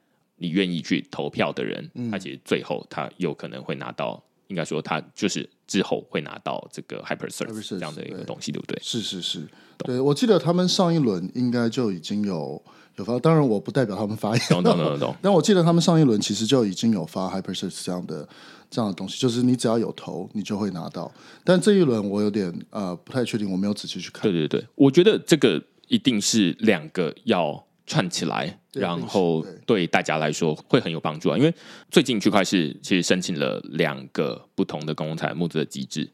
[0.41, 8.77] 你愿意去投票的人，他其实最后他有可能会拿到，应该说他就是之后会拿到这个 HyperSearch 这样的一个东西，对不对？
[8.83, 12.61] 是是是，对，我记得他们上一轮应该就已经有
[12.97, 15.15] 有发，当然我不代表他们发言，懂懂懂懂。
[15.21, 18.27] 但我记得他们上一轮其实就已经有发 HyperSearch 这样的
[18.69, 21.11] 这样的东西，就是你只要有投，你就会拿到。
[21.43, 24.23] 但这一轮我有点呃不太确定，我没有仔细去看。
[24.23, 27.63] 对对对，我觉得这个一定是两个要。
[27.89, 31.37] 串起来，然后对大家来说会很有帮助啊。
[31.37, 31.53] 因为
[31.89, 36.07] 最近区块市其实申请了两个不同的公共财募资的机制，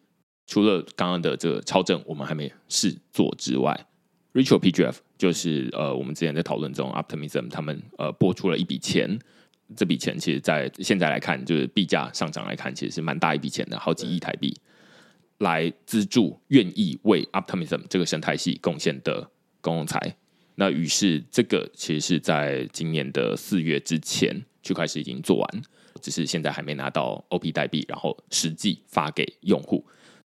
[0.47, 3.85] 除了刚刚的这个超正我们还没试做之外
[4.33, 9.19] ，Ritual PGF 就是呃我们之前在讨论中，Optimism 他们呃拨出了一笔钱。
[9.75, 14.55] 这笔钱其实，在现在来看，就是币价上涨来看，其实是蛮大一笔钱的，好几亿台币，
[15.39, 19.27] 来资助愿意为 Optimism 这个生态系贡献的
[19.61, 20.15] 公共财。
[20.55, 25.61] 那于是，这个其实是在今年的四月之前，区块市已经做完，
[26.01, 29.85] 只是现在还没拿到 OP 代币，然后实际发给用户。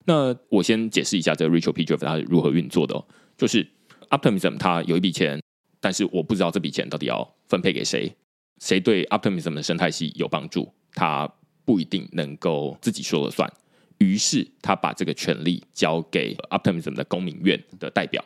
[0.06, 3.04] 那我先解释一下这个 Ritual PGF 它是如何运作的哦，
[3.36, 3.66] 就是
[4.08, 5.40] Optimism 它有一笔钱，
[5.80, 8.10] 但是我不知道这笔钱到底要分配给谁。
[8.58, 11.30] 谁对 Optimism 的生态系有帮助，他
[11.66, 13.52] 不一定能够自己说了算。
[13.98, 18.24] 于是他把这个权利交给 Optimism 的公民院的代表。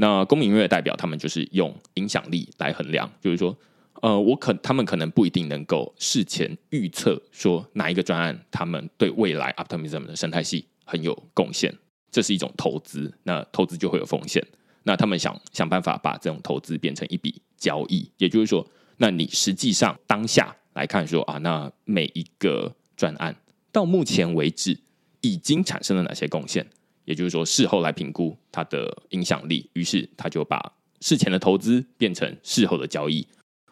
[0.00, 3.54] 那公民院的代表，他们就是用影响力来衡量，就是说，
[4.00, 11.74] 呃，我可他们可能不一定能够事前预测说哪一个专案，他们对未来 Optimism 的生态系很有贡献。
[12.10, 14.42] 这是一种投资，那投资就会有风险。
[14.84, 18.66] 那他们想想办法把这种投资变成一笔交易，也就是说。
[19.00, 23.36] 那你实际上当下来看说啊，那每一个专案
[23.70, 24.76] 到目前为止
[25.20, 26.66] 已经产生了哪些贡献？
[27.08, 30.60] 也就是说，事后来评估它的影响力，于是他就把
[31.00, 33.26] 事前的投资变成事后的交易。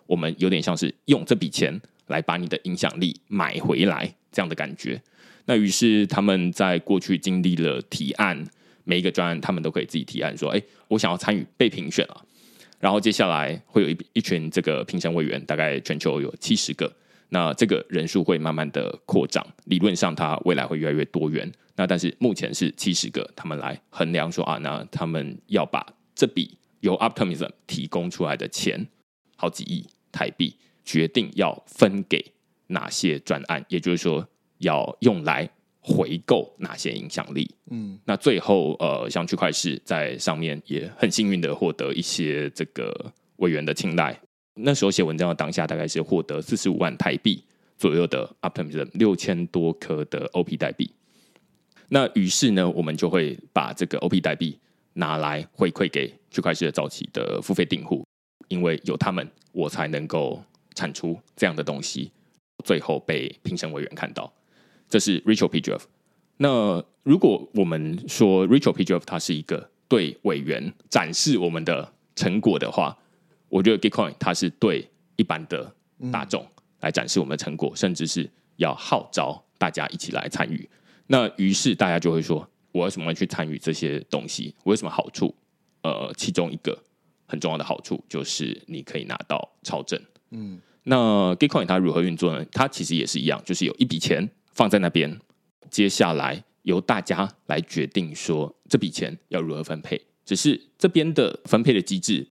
[0.06, 4.98] 我们有点像是用这笔钱来把你的影响力买回来这样的感觉。
[5.44, 8.42] 那于是他们在过去经历了提案，
[8.84, 12.16] 每一个专案他们都可以自己提案说：“哎，我想要参与被评选啊。”
[12.80, 16.90] 然后接下来会有一一群这个评审委员，大概全球有七十个，
[17.28, 21.50] 那这个人数会慢慢的扩张，理论上它未来会越来越多元。
[21.74, 28.86] 那但是目前是七十个，他们来衡量说啊，那他们要把这笔由 Optimism 提供出来的钱，
[29.36, 32.32] 好几亿台币，决定要分给
[32.68, 35.50] 哪些专案，也就是说要用来。
[35.88, 37.48] 回购哪些影响力？
[37.70, 42.92] 嗯，那最后呃，像区块市在上面也很幸运的获得一些这个
[43.36, 44.20] 委员的青睐。
[44.56, 47.42] 那时候写文章的当下，大概是获得四十五万台币
[47.76, 50.90] 左右的 Optimism 六千多颗的 OP 代币。
[51.88, 54.58] 那于是呢，我们就会把这个 OP 代币
[54.94, 58.04] 拿来回馈给区块链的早期的付费订户，
[58.48, 60.42] 因为有他们，我才能够
[60.74, 62.10] 产出这样的东西，
[62.64, 64.32] 最后被评审委员看到。
[64.88, 65.82] 这是 Ritual PGF。
[66.38, 72.96] 那如果我们说 Ritual PGF 它是一个对委员展示我们的成果的话，
[73.48, 75.74] 我觉得 Gitcoin 它是对一般的
[76.12, 76.46] 大众
[76.80, 80.68] 来展示我们的成果，甚至是要号召大家一起来参与。
[81.06, 84.54] 那于是大家就会说，我为什么要去参与这些东西？
[84.64, 85.34] 我有什么好处？
[85.82, 86.76] 呃，其中一个
[87.26, 90.00] 很重要的好处就是你可以拿到超证。
[90.30, 92.44] 嗯，那 Gitcoin 它如何运作呢？
[92.52, 94.28] 它其实也是一样，就是有一笔钱。
[94.52, 95.20] 放在那边，
[95.68, 100.00] 接下来由大家来决定说这笔钱要如何分配。
[100.24, 102.26] 只是这边的分配的机制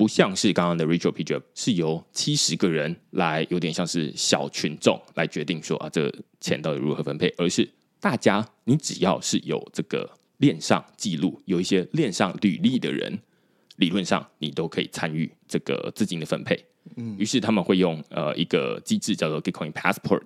[0.00, 7.68] 不像是刚刚的 Ritual PGF，是由七十个人来，有点像是小群众来决定说啊，这个钱到底如何分配，而是
[8.00, 13.18] 大家你只要是有这个链上记录，有一些链上履历的人，
[13.76, 16.64] 理论上你都可以参与这个资金的分配。
[16.96, 20.22] 嗯，于是他们会用呃一个机制叫做 Gitcoin Passport。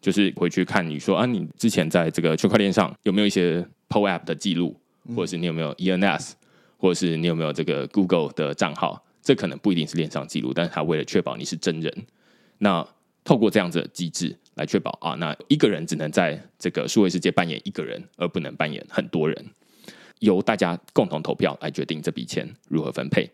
[0.00, 4.80] 就是回去看你说啊，你之前在这个区块链上有没有一些 POAP 的记录，
[5.16, 6.34] 或者是你有没有 ENS，
[6.76, 9.04] 或者是你有没有这个 Google 的账号？
[9.28, 12.06] 这可能不一定是链上记录，但是他为了确保你是真人，
[12.56, 12.82] 那
[13.24, 19.44] 透过这样子的机制来确保啊，那一个人只能在这个数位世界扮演一个人，而不能扮演很多人，
[20.20, 23.30] 由大家共同投票来决定这笔钱如何分配。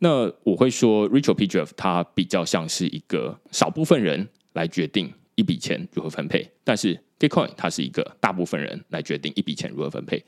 [0.00, 5.10] 那我会说，Ritual PGF 它比较像是一个少部分人来决定。
[5.36, 6.46] 一笔钱如何分配？
[6.62, 10.22] 但是 Gitcoin 它是一个大部分人来决定一笔钱如何分配。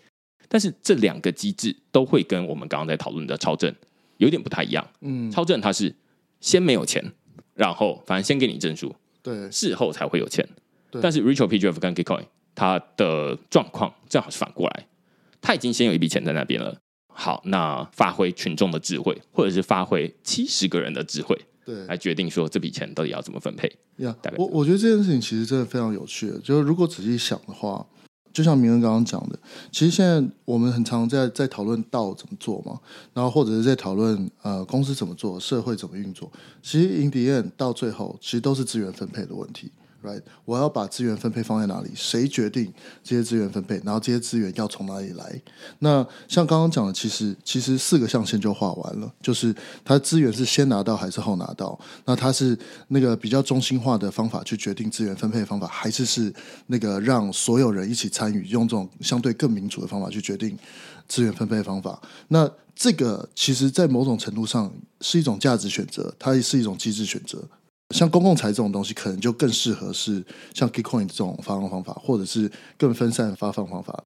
[0.48, 3.74] 但是这两个机制都会跟我们刚刚在讨论的超证
[4.22, 4.86] 有点不太一样。
[5.00, 5.94] 嗯，超正他是
[6.40, 7.12] 先没有钱，
[7.54, 10.48] 然后反正先给你证书，对，事后才会有钱。
[10.90, 14.86] 对，但是 Rachel PGF 跟 Gitcoin 它的状况正好是反过来，
[15.40, 16.78] 他已经先有一笔钱在那边了。
[17.08, 21.38] 好，那发挥群众的智慧，或者是发挥七十个人的智慧。
[21.64, 23.68] 对，来决定说这笔钱到底要怎么分配。
[23.98, 26.32] 呀、yeah，我我觉得这件事情其实真的非常有趣。
[26.42, 27.86] 就是如果仔细想的话，
[28.32, 29.38] 就像明恩刚刚讲的，
[29.70, 32.80] 其实现在我们很常在在讨论道怎么做嘛，
[33.12, 36.30] 然后或者是在讨论呃公司怎么做，社会怎么运作。
[36.62, 39.70] 其实 in the end 到最后，其实都是资源分配的问题。
[40.02, 40.22] ，right？
[40.44, 41.90] 我要把资源分配放在哪里？
[41.94, 42.72] 谁决定
[43.02, 43.80] 这些资源分配？
[43.84, 45.42] 然后这些资源要从哪里来？
[45.78, 49.54] 那像刚刚讲的，其实其实四个象限就画完了，就是
[49.84, 51.78] 它资源是先拿到还是后拿到？
[52.04, 52.58] 那它是
[52.88, 56.32] 那个比较中心化的方法去决定资源分配的方法，还是是
[56.66, 60.56] 那个让所有人一起参与，用这种相对更民主的方法去决定
[61.08, 62.00] 资源分配方法？
[62.28, 67.46] 那这个其实，在某种程度上是一种价值选择，它也是一种机制选择。
[67.92, 70.24] 像公共财这种东西，可能就更适合是
[70.54, 74.02] 像 Gitcoin 这种发放方法，或者是更分散发放方法。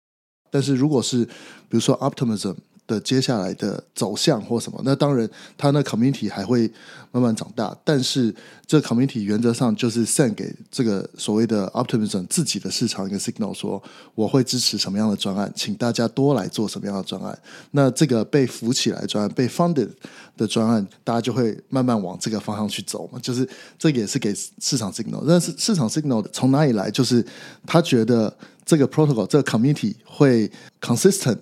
[0.51, 1.33] 但是如果是比
[1.71, 2.57] 如说 Optimism。
[2.87, 5.29] 的接下来的走向或什么，那当然，
[5.59, 6.71] 它那 community 还会
[7.11, 8.33] 慢慢长大，但是
[8.65, 13.83] 这 community 原则上就是 send 给这个所谓的 optimism 自己的市场一个 signal，说
[14.15, 17.37] 我会支持什么样的专案，请大家多来做什么样的专案。
[17.73, 19.89] 那这个被扶起来专案，被 funded
[20.37, 23.19] 的专案，大家就会慢慢往这个方向去走嘛。
[23.21, 26.89] 就是这个也是给市场 signal，但是市场 signal 从哪里来？
[26.91, 27.25] 就是
[27.67, 28.33] 他觉得
[28.65, 30.49] 这个 protocol 这个 community 会
[30.81, 31.39] consistent。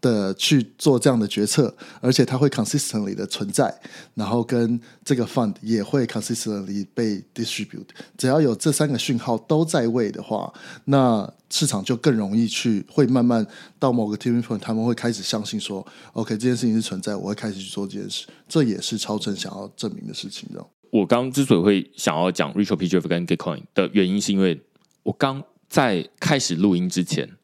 [0.00, 3.72] 的去做这样的决策，而且它会 consistently 的存在，
[4.14, 7.86] 然后跟这个 fund 也会 consistently 被 distribute。
[8.16, 10.52] 只要有这三个讯号都在位的话，
[10.84, 13.46] 那市场就更容易去会慢慢
[13.78, 18.26] 到某个 tipping point，他们会开始相信说，OK，这件事情是存在，我会开始去做这件事。
[18.48, 20.64] 这也是超正想要证明的事情的。
[20.90, 24.62] 我刚之所以会想要讲 Retro PGF 跟 Gitcoin 的原因，是因为
[25.02, 27.37] 我刚在开始录音之前。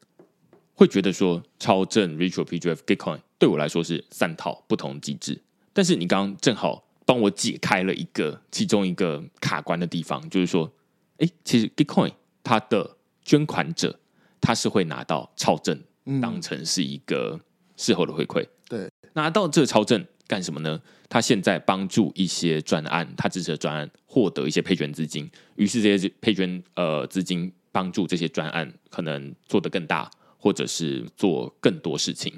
[0.75, 5.41] 会觉得说超正 Retro PGF Gitcoin 对我来说是三套不同机制，
[5.73, 10.71] 但是你刚刚正好帮我解开了一个其中一个卡关的地方，就是说，
[11.17, 12.11] 哎，其实 Gitcoin
[12.43, 13.99] 它的捐款者
[14.41, 15.81] 他是会拿到超正，
[16.21, 17.39] 当成是一个
[17.77, 18.45] 事后的回馈。
[18.67, 20.81] 对，拿到这个超正干什么呢？
[21.07, 30.09] 他现在帮助一些专案，他支持的专案获得一些配捐资金，于是这些配捐呃资金帮助这些专案可能做得更大。
[30.45, 32.31] 或者是做更多事情，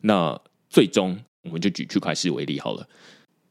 [0.00, 0.36] 那
[0.68, 2.84] 最终我们就举区块市为例好了。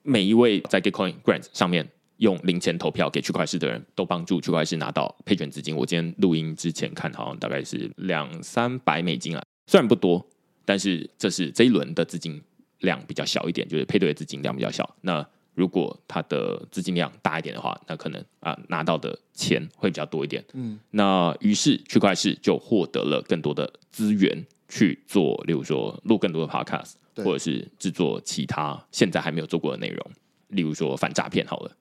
[0.03, 5.73] 每一位在 Gitcoin Grant 上面用零钱投票给区块市的人都帮助区块市拿到配捐资金。
[5.73, 10.27] 我今天录音之前看，好像大概是两三百美金啊，虽然不多，
[10.65, 12.41] 但是这是这一轮的资金
[12.79, 14.97] 量比较小一点，就是配对的资金量比较小。
[14.99, 15.25] 那
[15.57, 20.45] 如果他的资金量大一点的话，那可能啊拿到的钱会比较多一点。
[20.53, 30.11] 嗯，那于是区块市就获得了更多的资源去做，例如说录更多的 podcast，或者是制作其他现在还没有做过的内容，
[30.49, 31.75] 例如说反诈骗好了。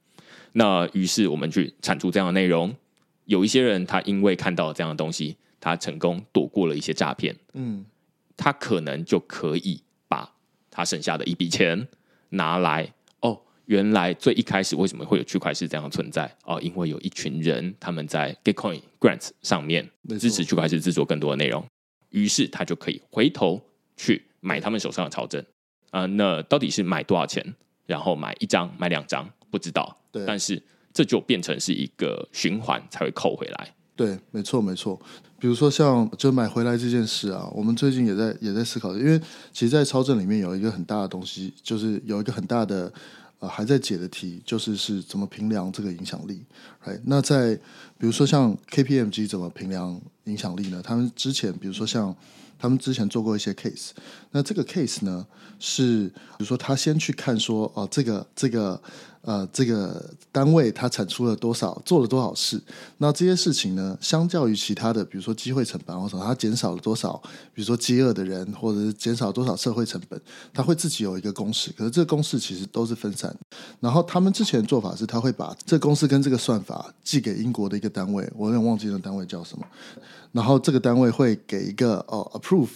[0.52, 2.74] 那于是我们去产出这样的内容，
[3.26, 7.36] 有一些人他因为看到这样的东西，他成功躲过了一些诈骗。
[7.52, 7.84] 嗯，
[8.38, 10.32] 他可能就可以把
[10.70, 11.86] 他剩下的一笔钱
[12.30, 12.94] 拿来。
[13.66, 16.32] 原来最一开始为什么会有区块势这样的存在？
[16.44, 19.88] 哦，因为有一群人他们在 Gitcoin Grants 上面
[20.18, 21.64] 支持区块链制作更多的内容，
[22.10, 23.60] 于是他就可以回头
[23.96, 25.40] 去买他们手上的超正
[25.90, 26.06] 啊、呃。
[26.06, 27.54] 那到底是买多少钱？
[27.86, 29.96] 然后买一张、买两张，不知道。
[30.10, 30.60] 对，但是
[30.92, 33.74] 这就变成是一个循环才会扣回来。
[33.94, 35.00] 对，没错，没错。
[35.38, 39.18] 比如说像就买回来这件事啊，我们最近也在也在思考，因为
[39.52, 42.92] 其实，在超正里面有一个很大的东西，就是有一个很大的。
[43.38, 46.42] 啊，还在解的题就是是怎么评量这个影响力
[46.84, 47.00] ，right？
[47.04, 47.54] 那在
[47.98, 50.80] 比如说像 KPMG 怎么评量影响力呢？
[50.82, 52.16] 他们之前比如说像
[52.58, 53.90] 他们之前做过一些 case，
[54.36, 55.26] 那这个 case 呢
[55.58, 58.78] 是比如说他先去看说哦，这个这个。
[59.26, 62.62] 呃，这个单位它产出了多少，做了多少事？
[62.98, 67.20] 那这些事情呢，相较于其他的，比如说机会成本或者什么，它减少了多少？
[67.52, 70.20] 比如说饥饿的人，或者是减少多少社会成本？
[70.54, 73.36] 他会自己有一个公式，可是这个公式其实都是分散。
[73.80, 79.66] 然后他们之前做法是，他会把这公式跟这个算法寄给英国的一个单位，我有点忘记那个单位叫什么。
[80.30, 82.68] 然后这个单位会给一个哦 approve。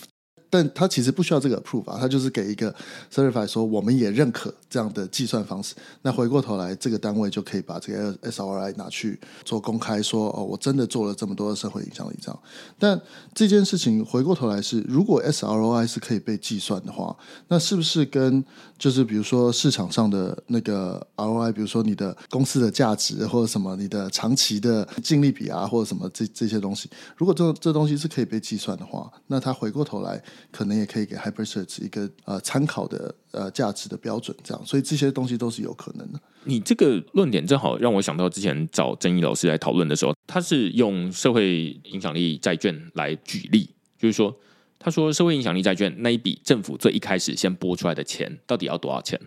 [0.50, 2.74] 但他其实不需要这个 approve 啊，他就是给一个
[3.10, 5.76] certify 说我们也认可这样的计算方式。
[6.02, 12.38] 那回过头来，这个单位就可以把这个 SRI 拿去做公开说，说哦，我真的做了这么多的社会影响力这样。
[12.78, 13.00] 但
[13.32, 17.16] 这件事情回过头来是，如果 SROI 是可以被计算的话，
[17.48, 18.44] 那是不是跟
[18.80, 30.20] 就是比如说市场上的那个 ROI，比如说你的公司的价值或者什么，你的长期的净利比啊，或者什么这这些东西，如果这这东西是可以被计算的话，那他回过头来。
[30.50, 36.20] 可能也可以给 HyperSearch 一个呃参考的呃价值的标准，这样，所以这些东西都是有可能的。
[36.44, 44.34] 你这个论点正好让我想到之前找曾毅老师来讨论的时候，他是用社会影响力债券来举例，就是说，
[44.80, 49.20] 他说社会影响力债券那一笔政府最一开始先拨出来的钱到底要多少钱？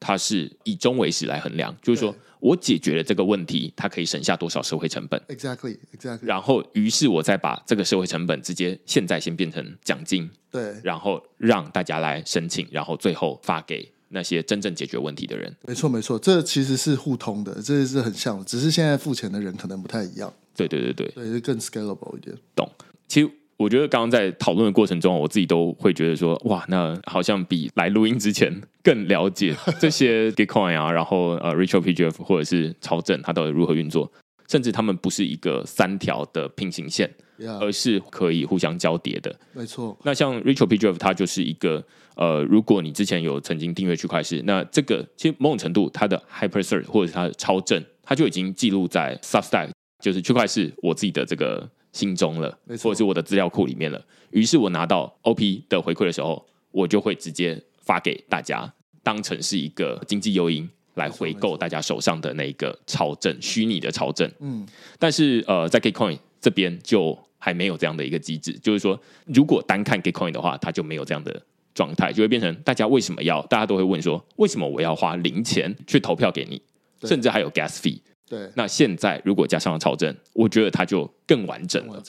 [0.00, 6.20] 它是以终为始来衡量，就是说我解决了这个问题，它可以省下多少社会成本？Exactly, exactly。
[6.22, 15.54] 然后，于是我再把这个社会成本直接现在先变成奖金，对，然后让大家来申请，然后最后发给那些真正解决问题的人。
[15.66, 20.32] 没错，没错，这其实是互通的，这是很像的，只是现在付钱的人可能不太一样。
[20.56, 22.34] 对，对，对，对，对，就更 scalable 一点。
[22.56, 22.66] 懂。
[23.06, 23.30] 其实。
[23.60, 28.50] 我觉得刚刚在讨论的过程中，我自己都会觉得说，哇，那好像比来录音之前
[28.82, 34.10] 更了解这些 Gitcoin 啊，然后呃 r i c h a l PGF 或者是超正，它到底如何运作，
[34.48, 37.58] 甚至他们不是一个三条的平行线，Yeah.
[37.58, 39.38] 而是可以互相交叠的。
[39.52, 39.94] 没错。
[40.04, 41.84] 那像 r i c h a l PGF，它就是一个
[42.16, 49.68] 呃，如果你之前有曾经订阅区块势，那这个其实某种程度它的 HyperCert 或者是它的超正，它就已经记录在 Substack，
[50.02, 51.68] 就是区块势我自己的这个。
[51.92, 54.04] 心中了，或者是我的资料库里面了。
[54.30, 58.72] 于是我拿到 OP 的回馈的时候，我就会直接发给大家，
[59.02, 64.30] 当成是一个经济诱因来回购大家手上的那个超证，虚拟的超证。
[64.38, 64.66] 嗯，
[64.98, 71.42] 但是呃，在 Gitcoin 这边就还没有这样的一个机制，就是说，如果单看 Gitcoin 的话，它就没有这样的
[71.74, 73.42] 状态，就会变成大家为什么要？
[73.46, 76.60] 大家都会问说，为什么我要花零钱去投票给你？
[77.02, 77.98] 甚至还有 Gas Fee。
[78.30, 82.00] 对，那现在如果加上了超证，我觉得它就更完整了。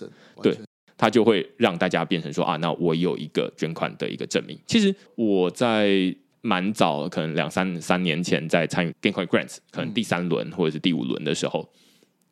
[0.43, 0.55] 对，
[0.95, 4.55] 它就会让大家变成说啊，那我有一个捐款的一个证明。
[4.67, 11.67] 其实我在蛮早，可能两三三年前在参与 GameCoin Grants，可能第三轮或者是第五轮的时候，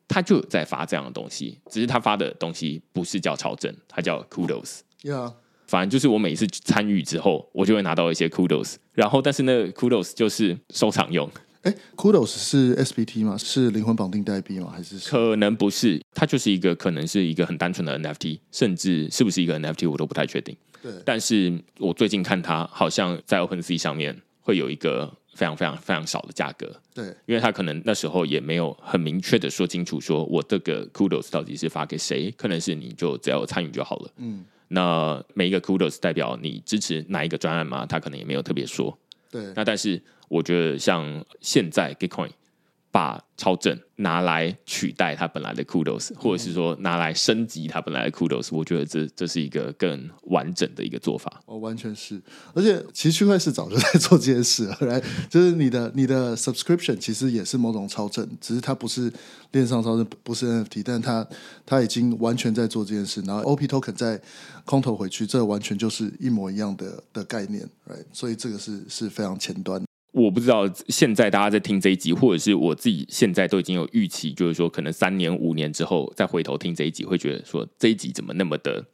[0.06, 4.82] 他就有在发这样的东西，只是他发的东西不是叫超证，它叫 Kudos。
[5.02, 5.34] Yeah.
[5.66, 11.28] 反正就是我每一次参与之后，我就会拿到一些 Kudos，然后但是那个 Kudos 就是收藏用。
[11.62, 13.36] 哎，Kudos 是 SBT 吗？
[13.36, 14.72] 是灵魂绑定代币吗？
[14.74, 16.00] 还是可能不是？
[16.14, 20.56] 它就是一个可能是一个很单纯的 NFT，甚至是不是一个 NFT 我都不太确定。
[20.82, 26.74] 对，但是我最近看它好像在 OpenSea 上面会有一个非常非常非常少的价格。
[26.94, 32.30] 对，因为它可能那时候也没有很明确的说清楚，说我这个 Kudos 到底是发给谁？
[32.38, 34.10] 可能是你就只要参与就好了。
[34.16, 37.84] 嗯，那每一个 Kudos 代表你支持哪一个专案吗？
[37.84, 38.98] 他可能也没有特别说。
[39.30, 40.02] 对，那但是。
[40.30, 42.30] 我觉得像现在 Gitcoin
[42.92, 51.40] 把超正拿来取代它本来的 Kudos，或者是说拿来升级它本来的 Kudos，我觉得这这是一个更完整的一个做法。
[51.46, 52.20] 哦，完全是，
[52.52, 59.12] 而且其实区块势早就在做这件事了， 来，就是你的你的 subscription 其实也是某种超正，只是它不是
[59.52, 61.26] 链上超正，不是 NFT，但它
[61.64, 63.20] 它已经完全在做这件事。
[63.22, 64.20] 然后 OP token 在
[64.64, 69.80] 空投回去，这完全就是一模一样的的概念，，right？，所以这个是是非常前端。
[70.12, 78.84] 我不知道现在大家在听这一集，或者是我自己现在都已经有预期，就是说可能三年五年之后再回头听这一集，会觉得说这一集怎么那么的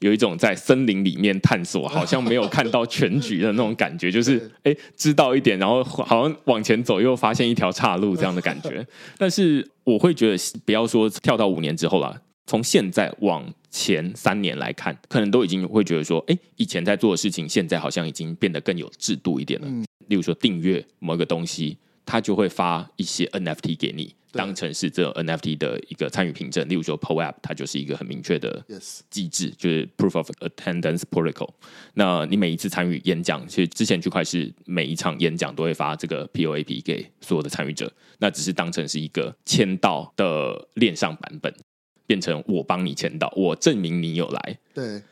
[0.00, 8.84] 有一种在森林里面探索，好像没有看到全局的那种感觉，就是 哎知道一点，然后好像往前走又发现一条岔路这样的感觉。
[9.16, 19.68] 但是我会觉得不要说跳到五年之后了，从现在往前三年来看，可能都已经会觉得说，哎，以前在做的事情，现在好像已经变得更有制度一点了。
[19.68, 26.68] 嗯例如说订阅某一个东西，他就会发一些 NFT 给你，当成是这种 NFT 的一个参与凭证。
[26.68, 28.64] 例如说 POAP，它就是一个很明确的
[29.08, 29.54] 机制，yes.
[29.56, 31.50] 就是 Proof of Attendance Protocol。
[31.94, 41.54] 那你每一次参与演讲，其实之前区块是每一场演讲都会发这个 POAP 给所有的参与者，那只是当成是一个签到的链上版本，
[42.06, 44.58] 变成我帮你签到，我证明你有来。
[44.74, 45.02] 对，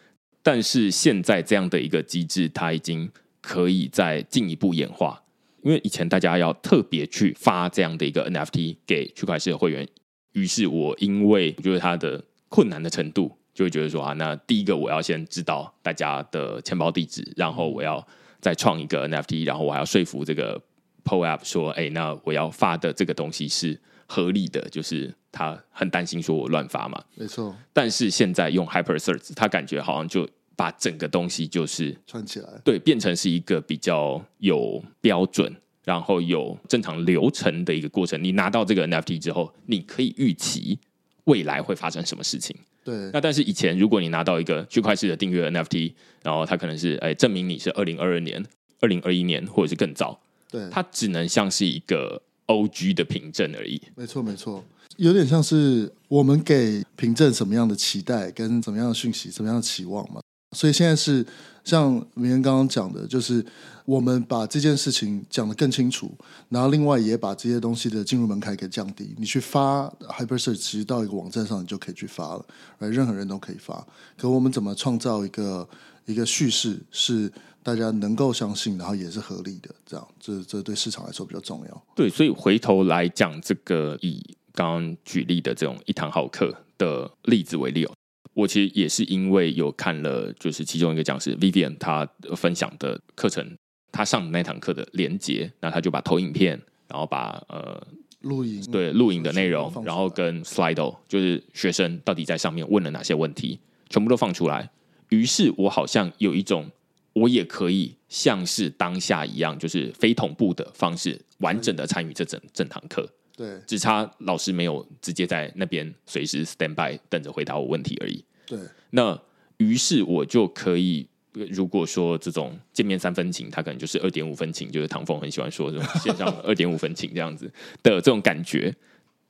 [0.43, 3.11] 但是现在这样的一个机制，它已经。
[3.43, 5.21] 可以再进一步演化，
[5.63, 9.87] 因为以前大家要特别去发这样的一个 NFT 给区块链的会员，
[10.33, 18.07] 于是我因为我觉得它的困难的程度，就会觉得说啊，那第一个我要先知道大家的钱包地址，然后我要
[18.41, 20.57] 再创一个 NFT，然后我还要说服这个
[21.05, 23.77] PO App 说，哎，那我要发的这个东西是
[24.07, 27.53] 合理的，就是他很担心说我乱发嘛，没错。
[27.73, 30.29] 但是现在用 Hyper Search，他感觉好像就。
[30.57, 38.23] 把整个东西就是串起来，对，变成是一个比较有标准，然后有正常流程的一个过程。
[38.23, 40.79] 你拿到这个 NFT 之后，你可以预期
[41.25, 42.55] 未来会发生什么事情。
[42.85, 45.93] 对，那但是以前如果你拿到一个区块式的订阅 NFT，
[46.23, 48.45] 然后它可能是哎证明你是二零二二年、
[48.81, 53.81] 二零二一年或者是更早，对，它只能像是一个 OG 的凭证而已。
[53.95, 54.65] 没错，没错，
[54.97, 60.21] 有点像是我们给凭证什么样的期待，跟怎么样的讯息，什么样的期望嘛。
[60.53, 61.25] 所以现在是
[61.65, 63.45] 像明恩刚刚讲的，就是
[63.85, 66.11] 我们把这件事情讲得更清楚，
[66.49, 69.15] 然后另外也把这些东西的进入门槛给降低。
[69.19, 72.45] 你去发 HyperCert，其实到一个网站上你就可以去发了，
[72.79, 73.85] 任何人都可以发。
[74.17, 75.69] 可我们怎么创造一个
[76.07, 77.33] 一个叙事，是
[77.63, 81.83] 大家能够相信，然后也是合理的，这样，这这对市场来说比较重要。
[81.95, 84.21] 对，所以回头来讲，这个以
[84.53, 87.93] 刚刚举例的这种一堂好课的例子为例哦，
[88.35, 93.57] 我其实也是因为有看了，就是其中一个讲师 Vivian 他分享的课程，
[93.91, 97.87] 他上的那堂课的连接，那他就把投影片，然后把呃
[98.21, 103.59] 录影对录影的内容，然后跟 Slido 就是学生到底在上面问了哪些问题，
[103.89, 104.71] 全部都放出来。
[105.11, 106.71] 于是我好像有一种。
[107.15, 113.07] 我也可以像是当下一样，就是非同步的方式，完整的参与这整整堂课。
[113.43, 118.25] 对，只差老师没有直接在那边随时 stand by 等着回答我问题而已。
[118.47, 118.59] 对，
[118.91, 119.21] 那
[119.57, 127.47] 于是我就可以，如果说这种见面三分情，他可能就是二点五分情，就是唐凤很喜欢说这种线上二点五分情这样子
[127.83, 128.73] 的这种感觉。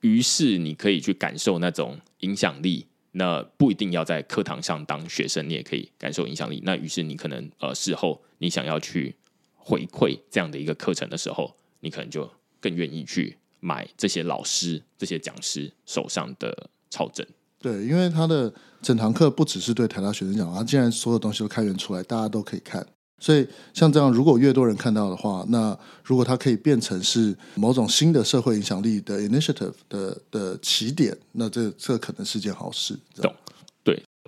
[0.03, 2.87] 于是你可以去感受那种影响力。
[3.15, 6.63] 那不一定要在课堂上当学生，你也可以感受影响力。
[6.65, 9.15] 那于是你可能呃事后你想要去
[9.55, 17.25] 回馈这样的一个课程的时候，你可能就更愿意去买这些老师、这些讲师手上的超证。
[17.61, 18.53] 对，因为他的
[18.83, 22.85] 整堂课不只是对台大学生讲，他既然所有东西都开源出来，大家都可以看。
[23.21, 32.99] 所以，像这样，如果越多人看到的话，那如果它可以变成是某种新的社会影响力的 initiative 的的起点，那这这可能是件好事。
[33.15, 33.33] 懂？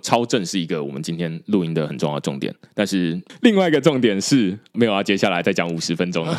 [0.04, 2.54] 对，超正是一个我们今天录音的很重要的重点。
[2.74, 6.36] 但是另外一个重点是没有啊，接下来再讲五十分钟了，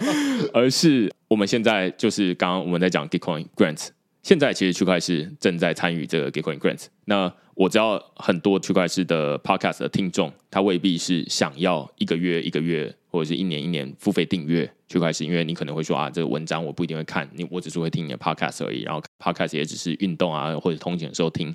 [0.52, 3.88] 而是我们现在就是刚刚我们在讲 Gitcoin Grants。
[4.22, 6.86] 现在其实区块市正在参与这个 Gitcoin Grants。
[7.04, 18.82] 那我知道很多区块市的 Podcast 的听众，他未必是想要一个月一个月或者是一年一年付费订阅区块市，因为你可能会说啊，这个文章我不一定会看，你我只是会听你的 Podcast 而已。
[18.82, 21.54] 然后 Podcast 也只是运动啊或者通勤的时候听，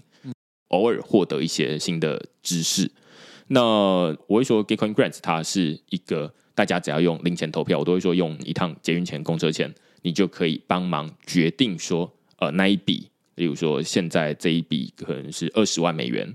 [0.72, 2.92] 偶尔获得一些新的知识。
[3.48, 3.62] 那
[4.28, 12.12] 我会说 Gitcoin Grants 它是一个大家只要用零钱投票，我都会说用一趟捷运钱、公车钱，你就可以帮忙决定说。
[12.42, 16.28] 呃，那一笔，例如说，现在这一笔可能是二十万美元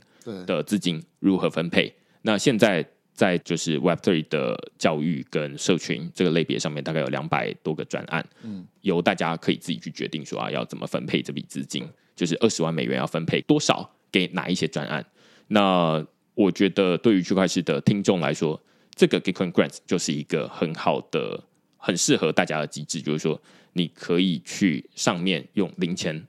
[0.46, 1.92] 的资金如何分配？
[2.22, 11.84] 那现在在就是 Web Three 的教育跟社群这个类别上面，大概有两百多个专案，嗯，由大家可以自己去决定说啊，要怎么分配这笔资金，
[12.14, 15.04] 就是二十万美元要分配多少给哪一些专案？
[15.48, 18.60] 那我觉得对于区块势的听众来说，
[18.94, 21.44] 这个 Gitcoin Grants 就是一个很好的、
[21.76, 23.40] 很适合大家的机制，就是说。
[23.78, 26.26] 你可以去上面用零钱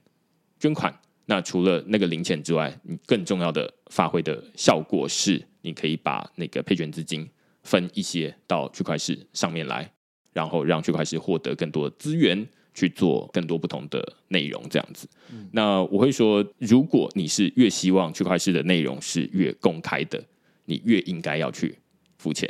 [0.60, 7.26] 捐款，那除了那个零钱之外，你更重要的发挥的效果是，你可以把那个配捐资金
[7.62, 9.90] 分一些到区块势上面来，
[10.34, 12.46] 然后让区块势获得更多的资源
[12.78, 15.08] 去做更多不同的内容，这样子。
[15.50, 20.22] 那我会说，如果你是越希望区块势的内容是越公开的，
[20.66, 21.76] 你越应该要去
[22.18, 22.48] 付钱。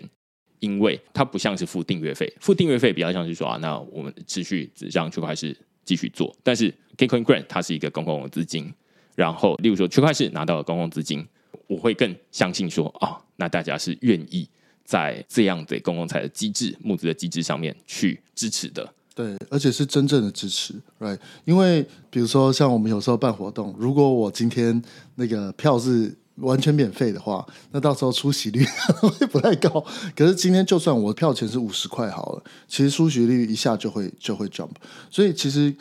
[0.61, 6.37] 因为它不像是付订阅费，付订阅费比较像是说啊，那我们持续让区块势继续做。
[6.43, 8.71] 但是 Gitcoin Grant 它是一个公共资金，
[9.15, 11.25] 然后例如说区块势拿到了公共资金，
[11.69, 14.49] 我会更相信说啊、那大家是愿意
[14.83, 18.93] 在这样的公共财的机制、募资的机制上面去支持的。
[19.19, 21.19] 对，而且是真正的支持，right？
[21.45, 24.81] 因为比如说像我们有时候办活动，如果我今天
[25.17, 26.17] 那个票是。
[26.41, 28.65] 完全免费的话，那到时候出席率
[29.03, 29.85] 会不太高。
[30.15, 34.71] 可是今天就算我票钱是五十块好了，其实出席率一下就会就会 jump。
[35.11, 35.75] 所以其实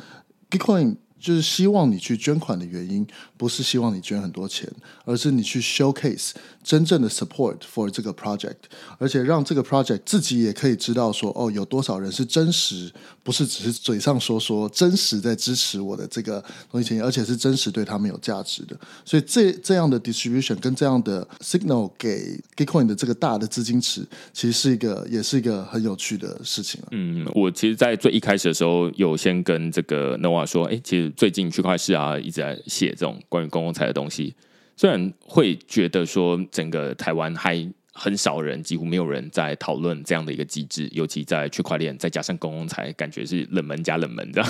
[0.50, 3.05] ，Bitcoin 就是希望你去捐款的原因，
[3.36, 4.70] 不是希望你捐很多钱，
[5.05, 6.32] 而是你去 showcase
[6.63, 8.55] 真正的 support for 这个 project，
[8.97, 12.91] 而且让这个 project 自己也可以知道说，哦，有多少人是真实，
[13.24, 18.78] 不是只是嘴上说说，真实在支持我的这个东西，而且是真实对他们有价值的。
[19.05, 26.82] 所以这这样的 distribution 跟这样的 signal 给 Gitcoin 的这个大的资金池，其实是一个也是一个很有趣的事情。
[26.91, 34.34] 嗯，我其实，在最一开始的时候，有先跟这个 noa 说，哎，其实最近区块市啊一直在写这种关于公共财的东西。
[34.76, 44.43] 虽然会觉得说整个台湾还很少人，几乎没有人在讨论这样的一个机制，尤其在区块链再加上公共财，感觉是冷门加冷门的，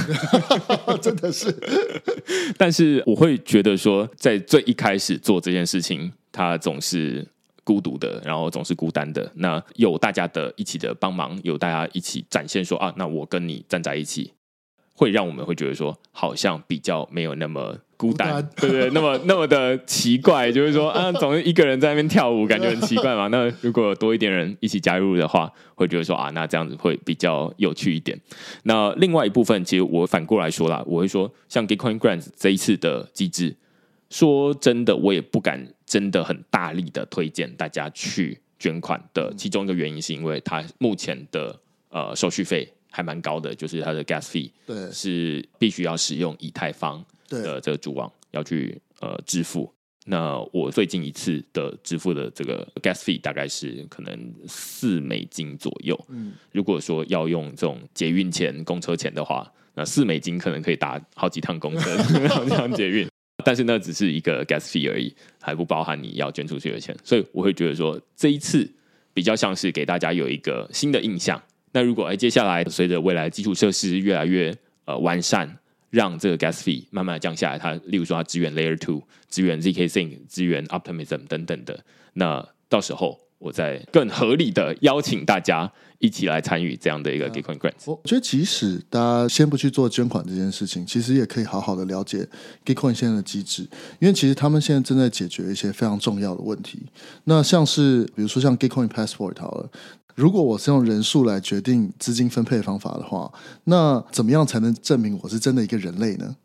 [1.01, 1.49] 真的是。
[2.59, 7.25] 但是我会觉得说，在最一开始做这件事情，它总是
[7.63, 9.31] 孤独的，然后总是孤单的。
[9.35, 14.33] 那有大家的一起的帮忙，有大家一起展现说啊，那我跟你站在一起。
[14.97, 18.89] 会让我们会觉得说，好像比较没有那么孤单，孤单 对不对？
[18.89, 23.27] 那么那么的奇怪，就是说啊，总是一个人在那边跳舞，感觉很奇怪嘛。
[23.31, 28.19] 那如果多一点人一起加入的话，会觉得说啊，那这样子会比较有趣一点。
[28.63, 33.55] 那另外一部分，其实我反过来说啦，我会说，像 Gitcoin Grants 这一次的机制，
[34.09, 41.55] 说真的，我也不敢真的很大力的推荐大家去捐款的其中一个原因，是因为它目前的
[41.89, 42.67] 呃手续费
[42.97, 49.71] 还蛮高的，就是它的 gas fee 对是必须要使用以太坊的这个主网要去呃支付。
[50.07, 55.95] 那我最近一次的支付的这个 gas fee 大概是可能四美金左右。
[56.09, 61.95] 嗯，如果说要用这种捷运钱、公车钱的话，那四美金可能可以打好几趟公车、
[62.29, 63.07] 好几趟捷运。
[63.45, 66.97] 但是那只是一个 gas fee 而已，还不包含你要捐出去的钱。
[67.03, 68.67] 所以我会觉得说，这一次
[69.13, 71.39] 比较像是给大家有一个新的印象。
[71.77, 74.51] 那如果哎，接下来随着未来基础设施越来越
[74.85, 75.57] 呃完善。
[75.89, 81.79] 让这个 gas fee 慢慢降下来，它例如说它支援 Layer Two、支援 zk Sync、支援 Optimism 等等的，
[82.13, 87.85] 那到时候我再更合理的邀请大家一起来参与这样的一个 Gitcoin Grants。
[87.85, 92.27] 我觉得即使大家先不去做捐款这件事情，其实也可以好好的了解
[92.65, 93.63] Gitcoin 现在的机制，
[93.99, 96.85] 因为其实他们现在正在解决一些非常重要的问题。
[97.23, 99.69] 那像是比如说像 Gitcoin Passport 好了。
[100.17, 103.31] 如果我是用人数来决定资金分配方法的话，
[103.65, 106.35] 那怎么样才能证明我是真的一个人类呢？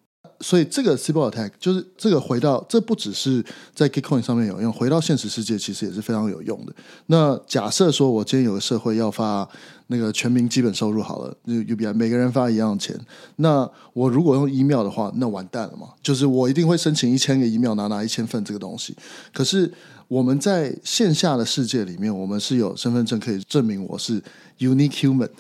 [0.41, 3.43] 所以这个 Sybil Attack 就是这个回到，这不只是
[3.75, 6.75] 在 Gitcoin 上面有用，回到现实世界其实也是非常有用的。
[7.07, 9.49] 那假设说我今天有个社会要发
[9.87, 12.95] 那个全民基本收入好了就，UBI 每个人发一样的钱，
[13.37, 15.89] 那我如果用 email 的话，那完蛋了嘛？
[16.03, 18.95] 就是我一定会申请一千个 email 拿拿一千份这个东西，
[19.33, 19.73] 可是。
[20.13, 24.23] 我们在线下的世界里面，我们是有身份证可以证明我是
[24.59, 25.31] unique human。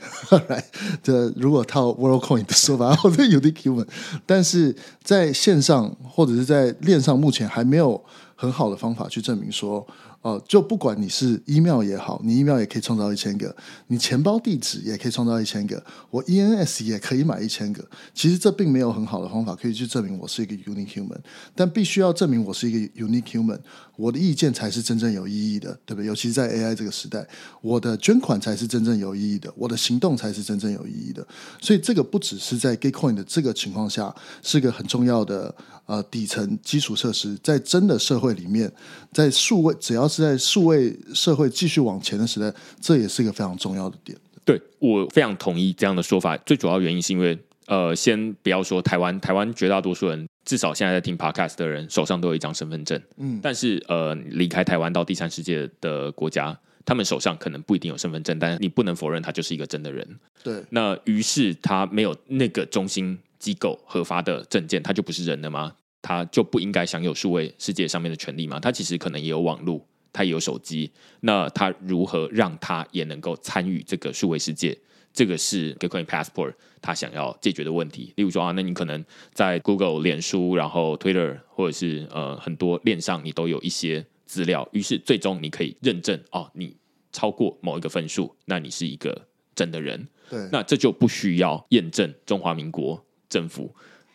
[1.03, 3.87] 这如果套 WorldCoin 的说法，我是 unique human。
[4.25, 8.03] 但是在线上或者是在链上，目前还没有
[8.35, 9.87] 很好的方法去证明说。
[10.23, 13.55] 哦，就不管你是 email 也好，你 email 也可以创造一千个，
[13.89, 17.85] 你钱包地址也可以创造一千个，我 ENS 也可以买一千个。
[18.15, 21.19] 其实这并没有很好的方法可以去证明我是一个 unique human，
[21.57, 23.59] 但必须要证明我是一个 unique human，
[23.97, 26.07] 我的意见才是真正有意义的，对不对？
[26.07, 27.27] 尤其是在 AI 这个时代，
[27.61, 31.27] 我的捐款才是真正有意义的，我的行动才是真正有意义的。
[31.61, 35.53] 所以这个不只是在 Gitcoin 的这个情况下是个很重要的
[35.87, 38.71] 呃底层基础设施，在真的社会里面，
[39.11, 40.07] 在数位只要。
[40.13, 44.15] 是在数位社会继续往前的时代，这也是一个非常重要的点。
[44.45, 46.37] 对，我非常同意这样的说法。
[46.39, 53.01] 最主要原因是因为，呃，先不要说台湾，台湾绝大多数人至少现在在听 Podcast 的人手上都有一张身份证。
[53.17, 56.55] 嗯，但是呃，离开台湾到第三世界的国家，
[56.85, 60.07] 他们手上可能不一定有身份证，但是你不能否认他就是一个真的人。
[60.43, 65.75] 对，那于是他没有那个中心机构核发的证件，他就不是人了吗？
[66.01, 68.61] 他就不应该享有数位世界上面的权利吗？
[68.61, 69.85] 他其实可能也有网络。
[70.15, 74.79] 他也有手机，那他如何让他也能够参与这个数位世界？
[75.11, 78.13] 这个是 Gitcoin Passport 他想要解决的问题。
[78.17, 86.77] 例如说啊，那你可能在 Google、脸书、然后 Twitter 或者是呃很多链上，你都有一些资料，于是最终你可以认证哦，你
[87.11, 90.07] 超过某一个分数，那你是一个真的人。
[90.29, 93.75] 对，那这就不需要验证中华民国政府。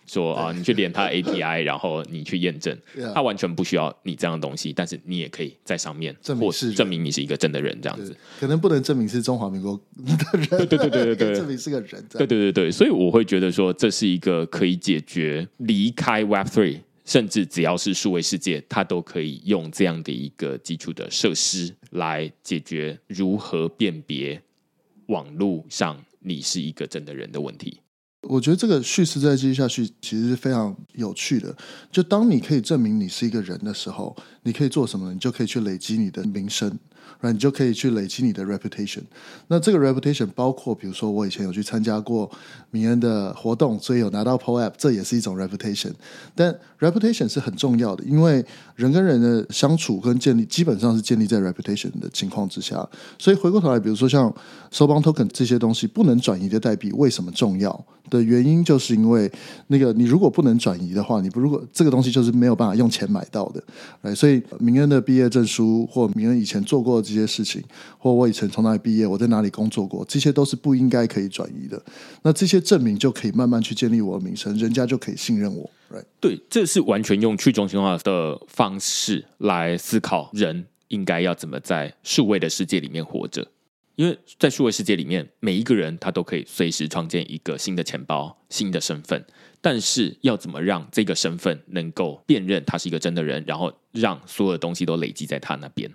[0.10, 2.74] 说啊，你去连他 API，然后你去验证，
[3.14, 8.16] 他完全不需要你这样的东西，但是你也可以在上面证明是证明你是一个真的人，这样子。
[8.40, 12.72] 可能不能证明是中华民国的人，对对对对对，证明是个人，对对对对。
[12.72, 24.42] 所以我会觉得说，这是一个可以解决离开 Web Three，甚至只要是数位世界，它都可以用这样的一个基础的设施来解决如何辨别
[25.08, 27.82] 网络上你是一个真的人的问题。
[28.28, 31.56] 我觉得这个叙事再继续下去，其实是非常有趣的。
[31.92, 35.14] 就当你可以证明你是一个人的时候，你可以做什么？
[35.14, 36.78] 你就可以去累积你的名声。
[37.22, 39.02] 那你就可以去累积你的 reputation。
[39.48, 42.30] 那这个 reputation 包括，比如说我以前有去参加过
[42.72, 45.92] 明恩的活动，所以有拿到 PO App，这也是一种 reputation。
[46.36, 48.46] 但 reputation 是很重要的，因为
[48.76, 52.88] 人跟人的相处跟建立，基本上是建立在 reputation 的情况之下。
[53.18, 54.34] 所以回过头来，比如说像
[54.70, 59.32] s o b o n Token 这些东西不能转移的代币，为什么重要的原因，就是因为
[59.68, 63.64] 那个你如果不能转移的话，你不如果这个东西就是没有办法用钱买到的。
[64.04, 64.16] Right?
[64.16, 67.02] 所以明恩的毕业证书或明恩以前做过。
[67.08, 67.64] 这些事情，
[67.98, 71.82] 或我以前从哪里毕业，我在哪里工作过，这些都是不应该可以转移的。
[72.24, 75.70] 那这些证明就可以慢慢去建立我的名声，人家就可以信任我。
[76.20, 83.48] 对，这是完全用去中心化的方式来思考人应该要怎么在数位的世界里面活着。
[83.96, 89.26] 因为在数位世界里面，每一个人他都可以随时创建一个新的钱包、新的身份。
[89.60, 95.92] 但是要怎么让这个身份能够辨认他是一个真的人，然后让所有的东西都累积在他那边？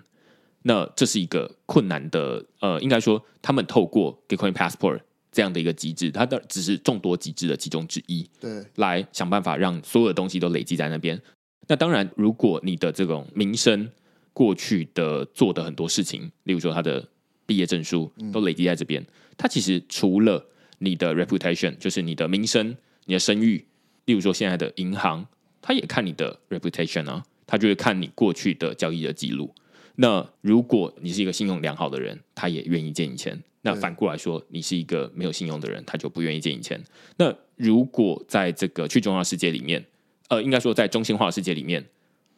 [0.63, 5.01] 那这是一个困难的，呃，应该说，他们透过 Gitcoin Passport
[5.31, 11.21] 这样的一个机制，它的只是众多机制的其中之一，对，来想办法让所有的东西都累积在那边。
[11.67, 13.89] 那当然，如果你的这种名声
[14.31, 17.05] 过去的做的很多事情，例如说他的
[17.45, 19.01] 毕业证书都累积在这边。
[19.01, 19.07] 嗯、
[19.37, 20.45] 他其实除了
[20.79, 23.65] 你的 reputation，就是你的名声、你的声誉，
[24.05, 25.25] 例如说现在的银行，
[25.61, 29.53] 他也看你的 reputation 啊，他就会看你过去的交易的记录。
[29.95, 33.41] 那如果你是一个信用良好的人，他也愿意借你钱。
[33.61, 36.81] 那反过来说，你是一个没有信用的人，他就不愿意借你钱。
[37.17, 39.85] 那如果在这个去中心化世界里面，
[40.27, 41.85] 呃，应该说在中心化的世界里面，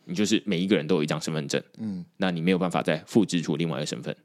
[0.04, 4.16] 你就是每一个人都有一张身份证，嗯，那你没有办法再复制出另外一个身份。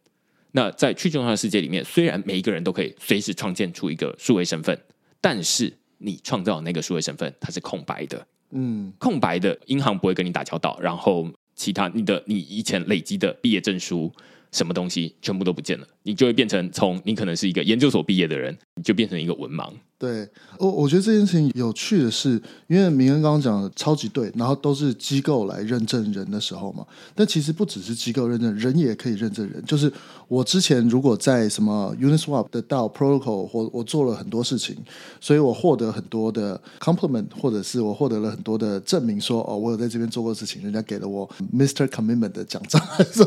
[0.52, 4.78] 那在去中心化世界里面，虽然每一个人都可以随时创建出一个数位身份，
[5.20, 11.30] 但是你创造的那个数位身份它是空白的，嗯，空白的，银行不会跟你打交道，然后。
[11.60, 14.10] 其他你的你以前累积的毕业证书，
[14.50, 19.70] 什么东西全部都不见了，你就会变成从你可能是一个研究所毕业的人，你就变成一个文盲。
[20.00, 20.26] 对，
[20.58, 29.62] 我我觉得这件事情有趣的是，因为明恩刚刚讲的超级对，然后都是机构来认证人的时候嘛，但其实不只是机构认证人，也可以认证人。
[29.66, 29.92] 就是
[30.26, 34.74] 我之前如果在什么 Uniswap 的 DAO Protocol 或我做了很多事情，
[35.20, 41.86] 所以我获得很多的 compliment，或者是我获得了很多的证明说，哦，我有在这边做过事情，人家给了我 Mr.
[41.88, 42.80] Commitment 的奖章，
[43.12, 43.26] 说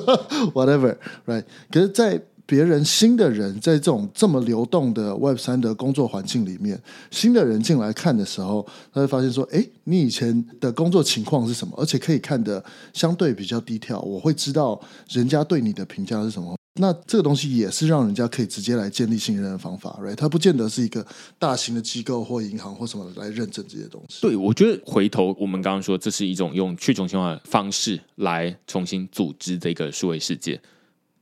[0.55, 1.43] whatever，right？
[1.69, 2.19] 可是，在
[2.54, 6.80] 别人新的人在这种这么流动的 Web 三的工作环境里面，
[7.10, 11.74] 新的人进来看的时候，他会发现说：“哎，你以前的工作情况是什么？
[11.76, 14.80] 而且可以看得相对比较低调，我会知道
[15.10, 16.56] 人家对你的评价是什么。
[16.80, 20.14] 那这个东西也是让人家可以直接来建立信任的方法，right？
[20.14, 21.04] 它不见得是一个
[21.39, 24.22] 大型的机构或银行或什么来认证这些东西。
[24.22, 30.62] 对，我觉得回头我们刚刚说，这是一种用去中心化的方式来重新组织这个数位世界。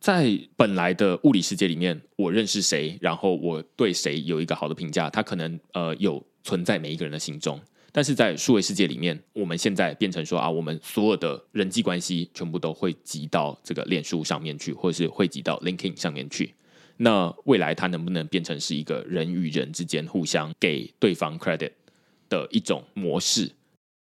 [0.01, 7.61] 在本来的物理世界里面，我认识谁，然后我对谁有一个好的评价，他可能呃有存在每一个人的心中。
[7.91, 16.55] 但是在数位世界里面，我们现在变成说啊，我们所有的人际关系全部都汇集到这个脸书上面去，或者是汇集到 LinkedIn 上面去。
[16.97, 21.73] 那未来它能不能变成是一个人与人之间互相给对方 credit
[22.27, 23.51] 的一种模式？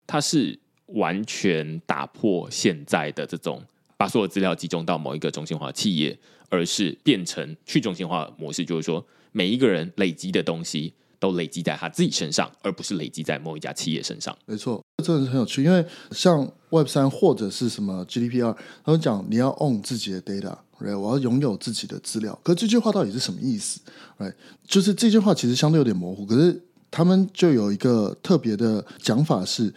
[0.06, 3.64] 它是完全打破现在的这种。
[3.98, 6.18] 把所有资料集中到某一个中心化企业，
[6.50, 14.38] 而是变成去中心化模式，就是说每一个人累积的东西都累积在他自己身上，而不是累积在某一家企业身上。
[14.46, 20.98] 没错，这是很有趣，因为像 Web 三或者是什么 GDPR，他们讲你要 own 自己的 data，right？
[20.98, 22.40] 我要拥有自己的资料。
[22.44, 23.82] 可是这句话到底是什么意思
[24.20, 24.36] ？right？
[24.68, 26.24] 就是这句话其实相对有点模糊。
[26.24, 29.74] 可是他们就有一个特别的讲法是，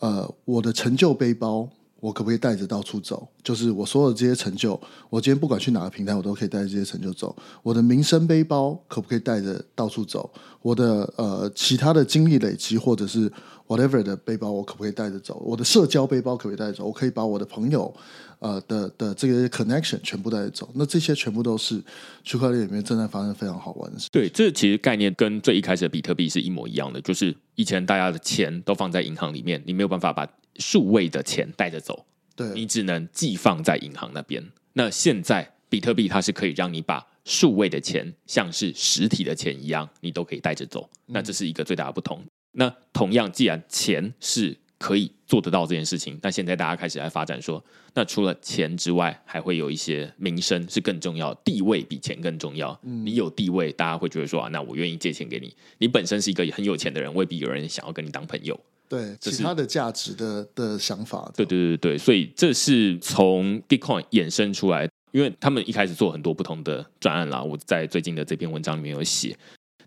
[0.00, 1.66] 呃，我的成就背包。
[2.02, 3.28] 我可不可以带着到处走？
[3.44, 4.78] 就是我所有的这些成就，
[5.08, 7.34] 我今天不管去哪个平台，我都可以带着这些成就走。
[7.62, 10.28] 我的名声背包可不可以带着到处走？
[10.62, 13.30] 我的呃其他的经历累积或者是
[13.68, 15.40] whatever 的背包，我可不可以带着走？
[15.46, 16.84] 我的社交背包可不可以带走？
[16.84, 17.94] 我可以把我的朋友
[18.40, 20.68] 呃的的这个 connection 全部带着走。
[20.74, 21.80] 那这些全部都是
[22.24, 24.08] 区块链里面正在发生非常好玩的事。
[24.10, 30.28] 对，这其实概念跟最一开始的比特币是一模一样的，就是以前大家的钱都放在银行里面，你没有办法把。
[30.56, 32.04] 数位的钱带着走，
[32.36, 34.42] 对，你只能寄放在银行那边。
[34.74, 40.88] 那现在比特币它是可以让你把数位的钱像是实体的钱一样，你都可以带着走。
[41.06, 42.22] 那这是一个最大的不同。
[42.52, 47.62] 那同样，既然钱是可以做得到这件事情，那现在大家开始来发展说，
[47.94, 52.78] 那除了钱之外，还会有一些名声是更重要，地位比钱更重要。
[52.82, 55.54] 你有地位，大家会觉得说啊，那我愿意借钱给你。
[55.78, 58.58] 你本身是一个很有钱的人，未必有人想要跟你当朋友。
[58.92, 69.34] 对其他的价值的的想法，对对对对，所以这是从 Bitcoin 衍生出来，因为他们一开始做很多不同的专案啦，我在最近的这篇文章里面有写，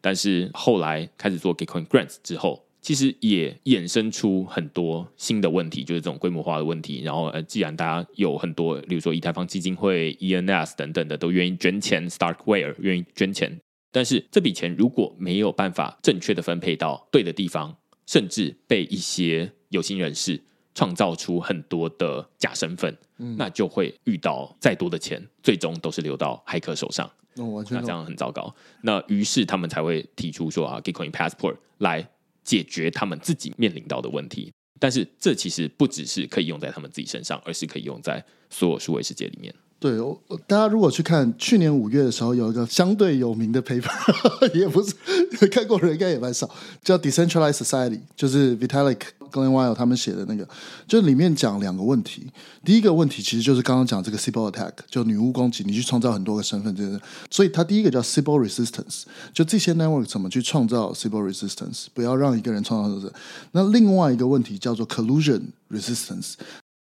[0.02, 7.04] 但是后来开始做 Gitcoin Grants 之后，其实也衍生出很多新的问题，就是这种规模化的问题。
[7.04, 13.60] 然后呃，既然大家有很多，比如说以太坊基金会、ENS 等等的都愿意捐钱，Starkware 愿意捐钱，
[13.92, 17.78] 但是这笔钱如果没有办法正确的分配到对的地方。
[18.06, 20.42] 甚至被一些有心人士
[20.74, 27.10] 创造出很多的假身份，嗯，那就会遇到再多的钱，最终都是流到骇客手上。
[27.36, 28.54] 哦，那这样很糟糕。
[28.84, 32.08] 那于是他们才会提出说啊，Gitcoin Passport 来
[32.44, 34.52] 解决他们自己面临到的问题。
[34.80, 39.54] 但是这其实不只是可以用在他们自己身上，而是可以用在所有数位世界里面。
[39.86, 40.00] 对，
[40.48, 43.88] 大家如果去看去年五月的时候，有一个相对有名的 paper，
[44.58, 44.92] 也不是
[45.52, 46.50] 看过人应该也蛮少，
[46.84, 50.48] 叫 Decentralized Society，就是 Vitalik Glenwild 他们写的那个，
[50.88, 52.26] 就里面讲两个问题。
[52.64, 59.04] 第一个问题其实就是刚刚讲这个 Sybil Attack，就女巫攻击，你去创造很多个身份，这个，所以它第一个叫 Sybil Resistance，
[59.36, 63.14] 就这些 network 怎么去创造 Sybil Resistance，不要让一个人创造这个。
[63.52, 66.34] 那另外一个问题叫做 Collusion Resistance。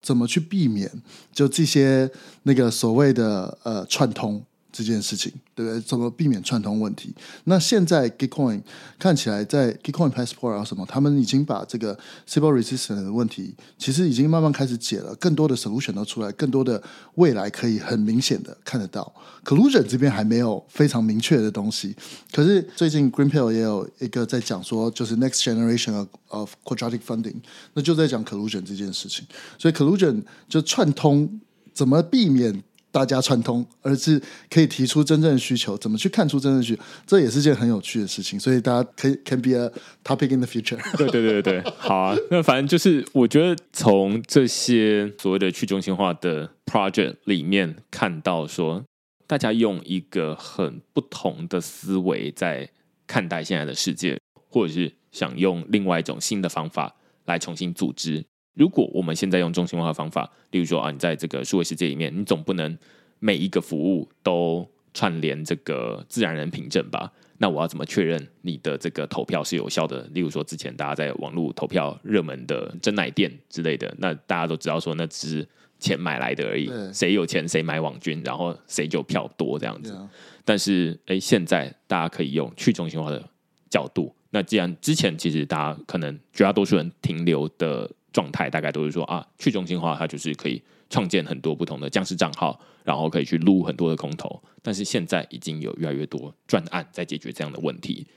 [0.03, 0.91] 怎么去避免
[1.31, 2.11] 就这些
[2.43, 4.45] 那个所谓的呃串通。
[4.73, 5.79] 这件事情，对不对？
[5.81, 7.13] 怎么避免串通问题？
[7.43, 8.61] 那现在 Gitcoin
[8.97, 11.95] 看起来在 Gitcoin Passport 啊什么，他们已经把这个
[12.27, 16.81] Sybil Resistance 的问题，其实已经慢慢开始解了，更多的 solution 都出来，更多的
[17.15, 19.13] 未来可以很明显的看得到。
[19.45, 21.95] Collusion 这边还没有非常明确的东西，
[22.31, 27.35] 可是最近 Greenpill 也有一个在讲说，就是 Next Generation of, of Quadratic Funding，
[27.75, 29.25] 那就在讲 Collusion 这件事情。
[29.59, 31.39] 所以 Collusion 就串通
[31.73, 32.63] 怎么避免？
[32.93, 34.21] 大家串通，而是
[34.51, 38.39] 可以提出真正的需求，怎么去看出真正的需求，这也是件很有趣的事情。
[38.39, 39.67] 所以大家可以 can be a
[40.03, 40.77] topic in the future。
[40.95, 42.15] 对对对对对， 好啊。
[42.29, 48.83] 那反正就是，我觉得从这些所谓的去中心化的 project 里面看到说，
[49.25, 52.69] 大家用一个很不同的思维在
[53.07, 58.23] 看待现在的世界，或者是想用另外一种新的方法来重新组织。
[58.53, 62.77] 如果我们现在用中心化的方法，例如说啊，你在这个数位世界里面，你总不能
[63.19, 67.11] 每一个服务都串联这个自然人凭证吧？
[67.39, 70.07] 那我要怎么确认你的这个投票是有效的？
[70.13, 75.47] 例如说，之前大家在网络投票热门的真奶店之类的，那大家都知道说那只是
[75.79, 79.97] 钱买来的而已，谁有钱谁买网军，然后谁就票多这样子。
[80.45, 83.27] 但是，哎，现在大家可以用去中心化的
[83.67, 84.13] 角度。
[84.29, 87.89] 那既然之前其实大家可能绝大多数人停留的。
[88.13, 94.41] 状态大概都是说啊，去中心化它就是可以创建很多不同的僵尸账号，然后可以去撸很多的空投。
[94.61, 98.07] 但是现在已经有越来越多专案在解决这样的问题，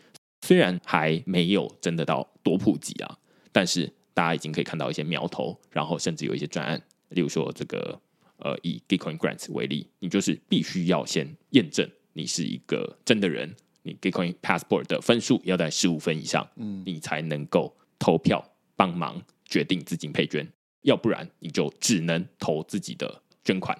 [0.43, 3.19] 虽然还没有真的到多普及啊，
[3.51, 7.99] 但是大家已经可以看到一些苗头，然后甚至有一些专案，例如说这个
[8.39, 19.23] 呃，以 Gitcoin Grants 为例，你就是必须要先验证你是一个真的人，你 Gitcoin Passport 的分数要在十五分以上，嗯，你才能够投票帮忙。
[19.47, 20.47] 决定资金配捐，
[20.83, 23.77] 要不然你就只能投自己的捐款，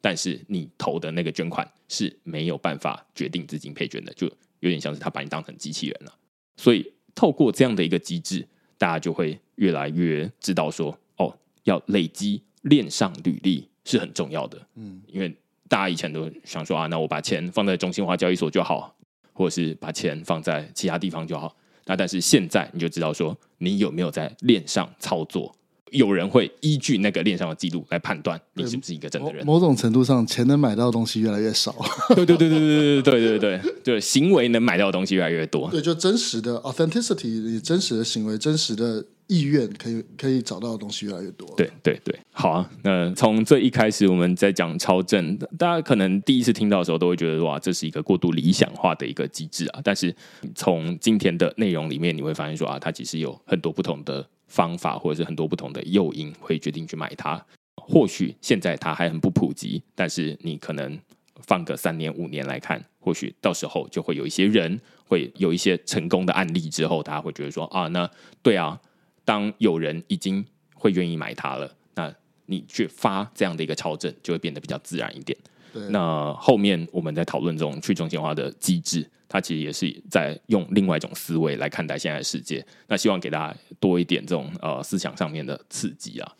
[0.00, 4.26] 但是你投的那个捐款是没有办法决定资金配捐的，就
[4.60, 6.18] 有点像是他把你当成机器人了。
[6.56, 8.46] 所以透过这样的一个机制，
[8.78, 14.66] 大家就会越来越知道说，哦，要累积链上履历是很重要的。
[14.74, 15.34] 嗯，因为
[15.68, 18.96] 大家以前都想说啊，那我把钱放在中心化交易所就好，
[19.32, 21.56] 或者是把钱放在其他地方就好。
[21.86, 25.54] 那但是现在你就知道说，你有没有在链上操作？
[25.90, 29.44] 有人会依据那个链上的记录来判断你是不是一个真的人。
[29.44, 31.74] 某种程度上，钱能买到的东西越来越少。
[32.14, 35.70] 对对对对对对对对对对，行为能买到的东西越来越多。
[35.70, 39.04] 对，就真实的 authenticity，真实的行为，真实的。
[39.32, 41.48] 意愿可以可以找到的东西越来越多。
[41.56, 42.70] 对对对，好啊。
[42.82, 49.80] 那从这一开始我们在讲超证，大家可能第一次听到的时候都会觉得哇，这是一个过度理想化的一个机制啊。
[49.82, 50.14] 但是
[50.54, 57.42] 从今天的内容里面，你会发现说啊，它其实有很多不同的方法，或者是很多不同的诱因，会决定去买它。
[57.76, 60.98] 或许现在它还很不普及，但是你可能
[61.46, 68.08] 放个三年五年来看，或许到时候就会有一些人会有一些成功的案例之后，大家会觉得说啊，那
[68.42, 68.78] 对啊。
[69.24, 70.44] 当有人已经
[70.74, 72.12] 会愿意买它了，那
[72.46, 75.36] 你去发这样的一个超证，就会变得比较自然一点。
[75.72, 82.64] 对那后面我们在讨论这种去中心化的机制，它其实也是在用另外一种思维来看待现在的世界。
[82.88, 86.32] 那希望给大家多一点这种呃思想上面的刺激啊。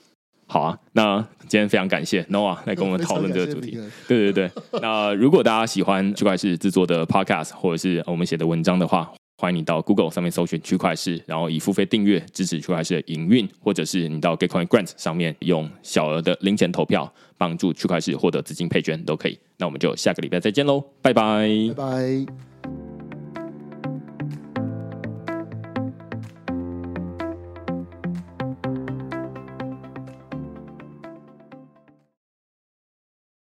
[0.47, 1.19] 好啊，那
[1.49, 3.71] 今天非常感谢 Noah 来跟我们讨论这个主题。
[4.07, 9.11] 对对对，那如果大家喜欢区块是制作的 Podcast 或者是我们写的文章的话，
[9.43, 19.37] 欢迎你到 Google 上面搜寻区块市，然后以付费订阅支持区块市的营运，或者是你到 GetCoin Grant 上面用小额的零钱投票，帮助区块市获得资金配捐都可以。
[19.57, 22.82] 那我们就下个礼拜再见喽，拜拜，拜拜。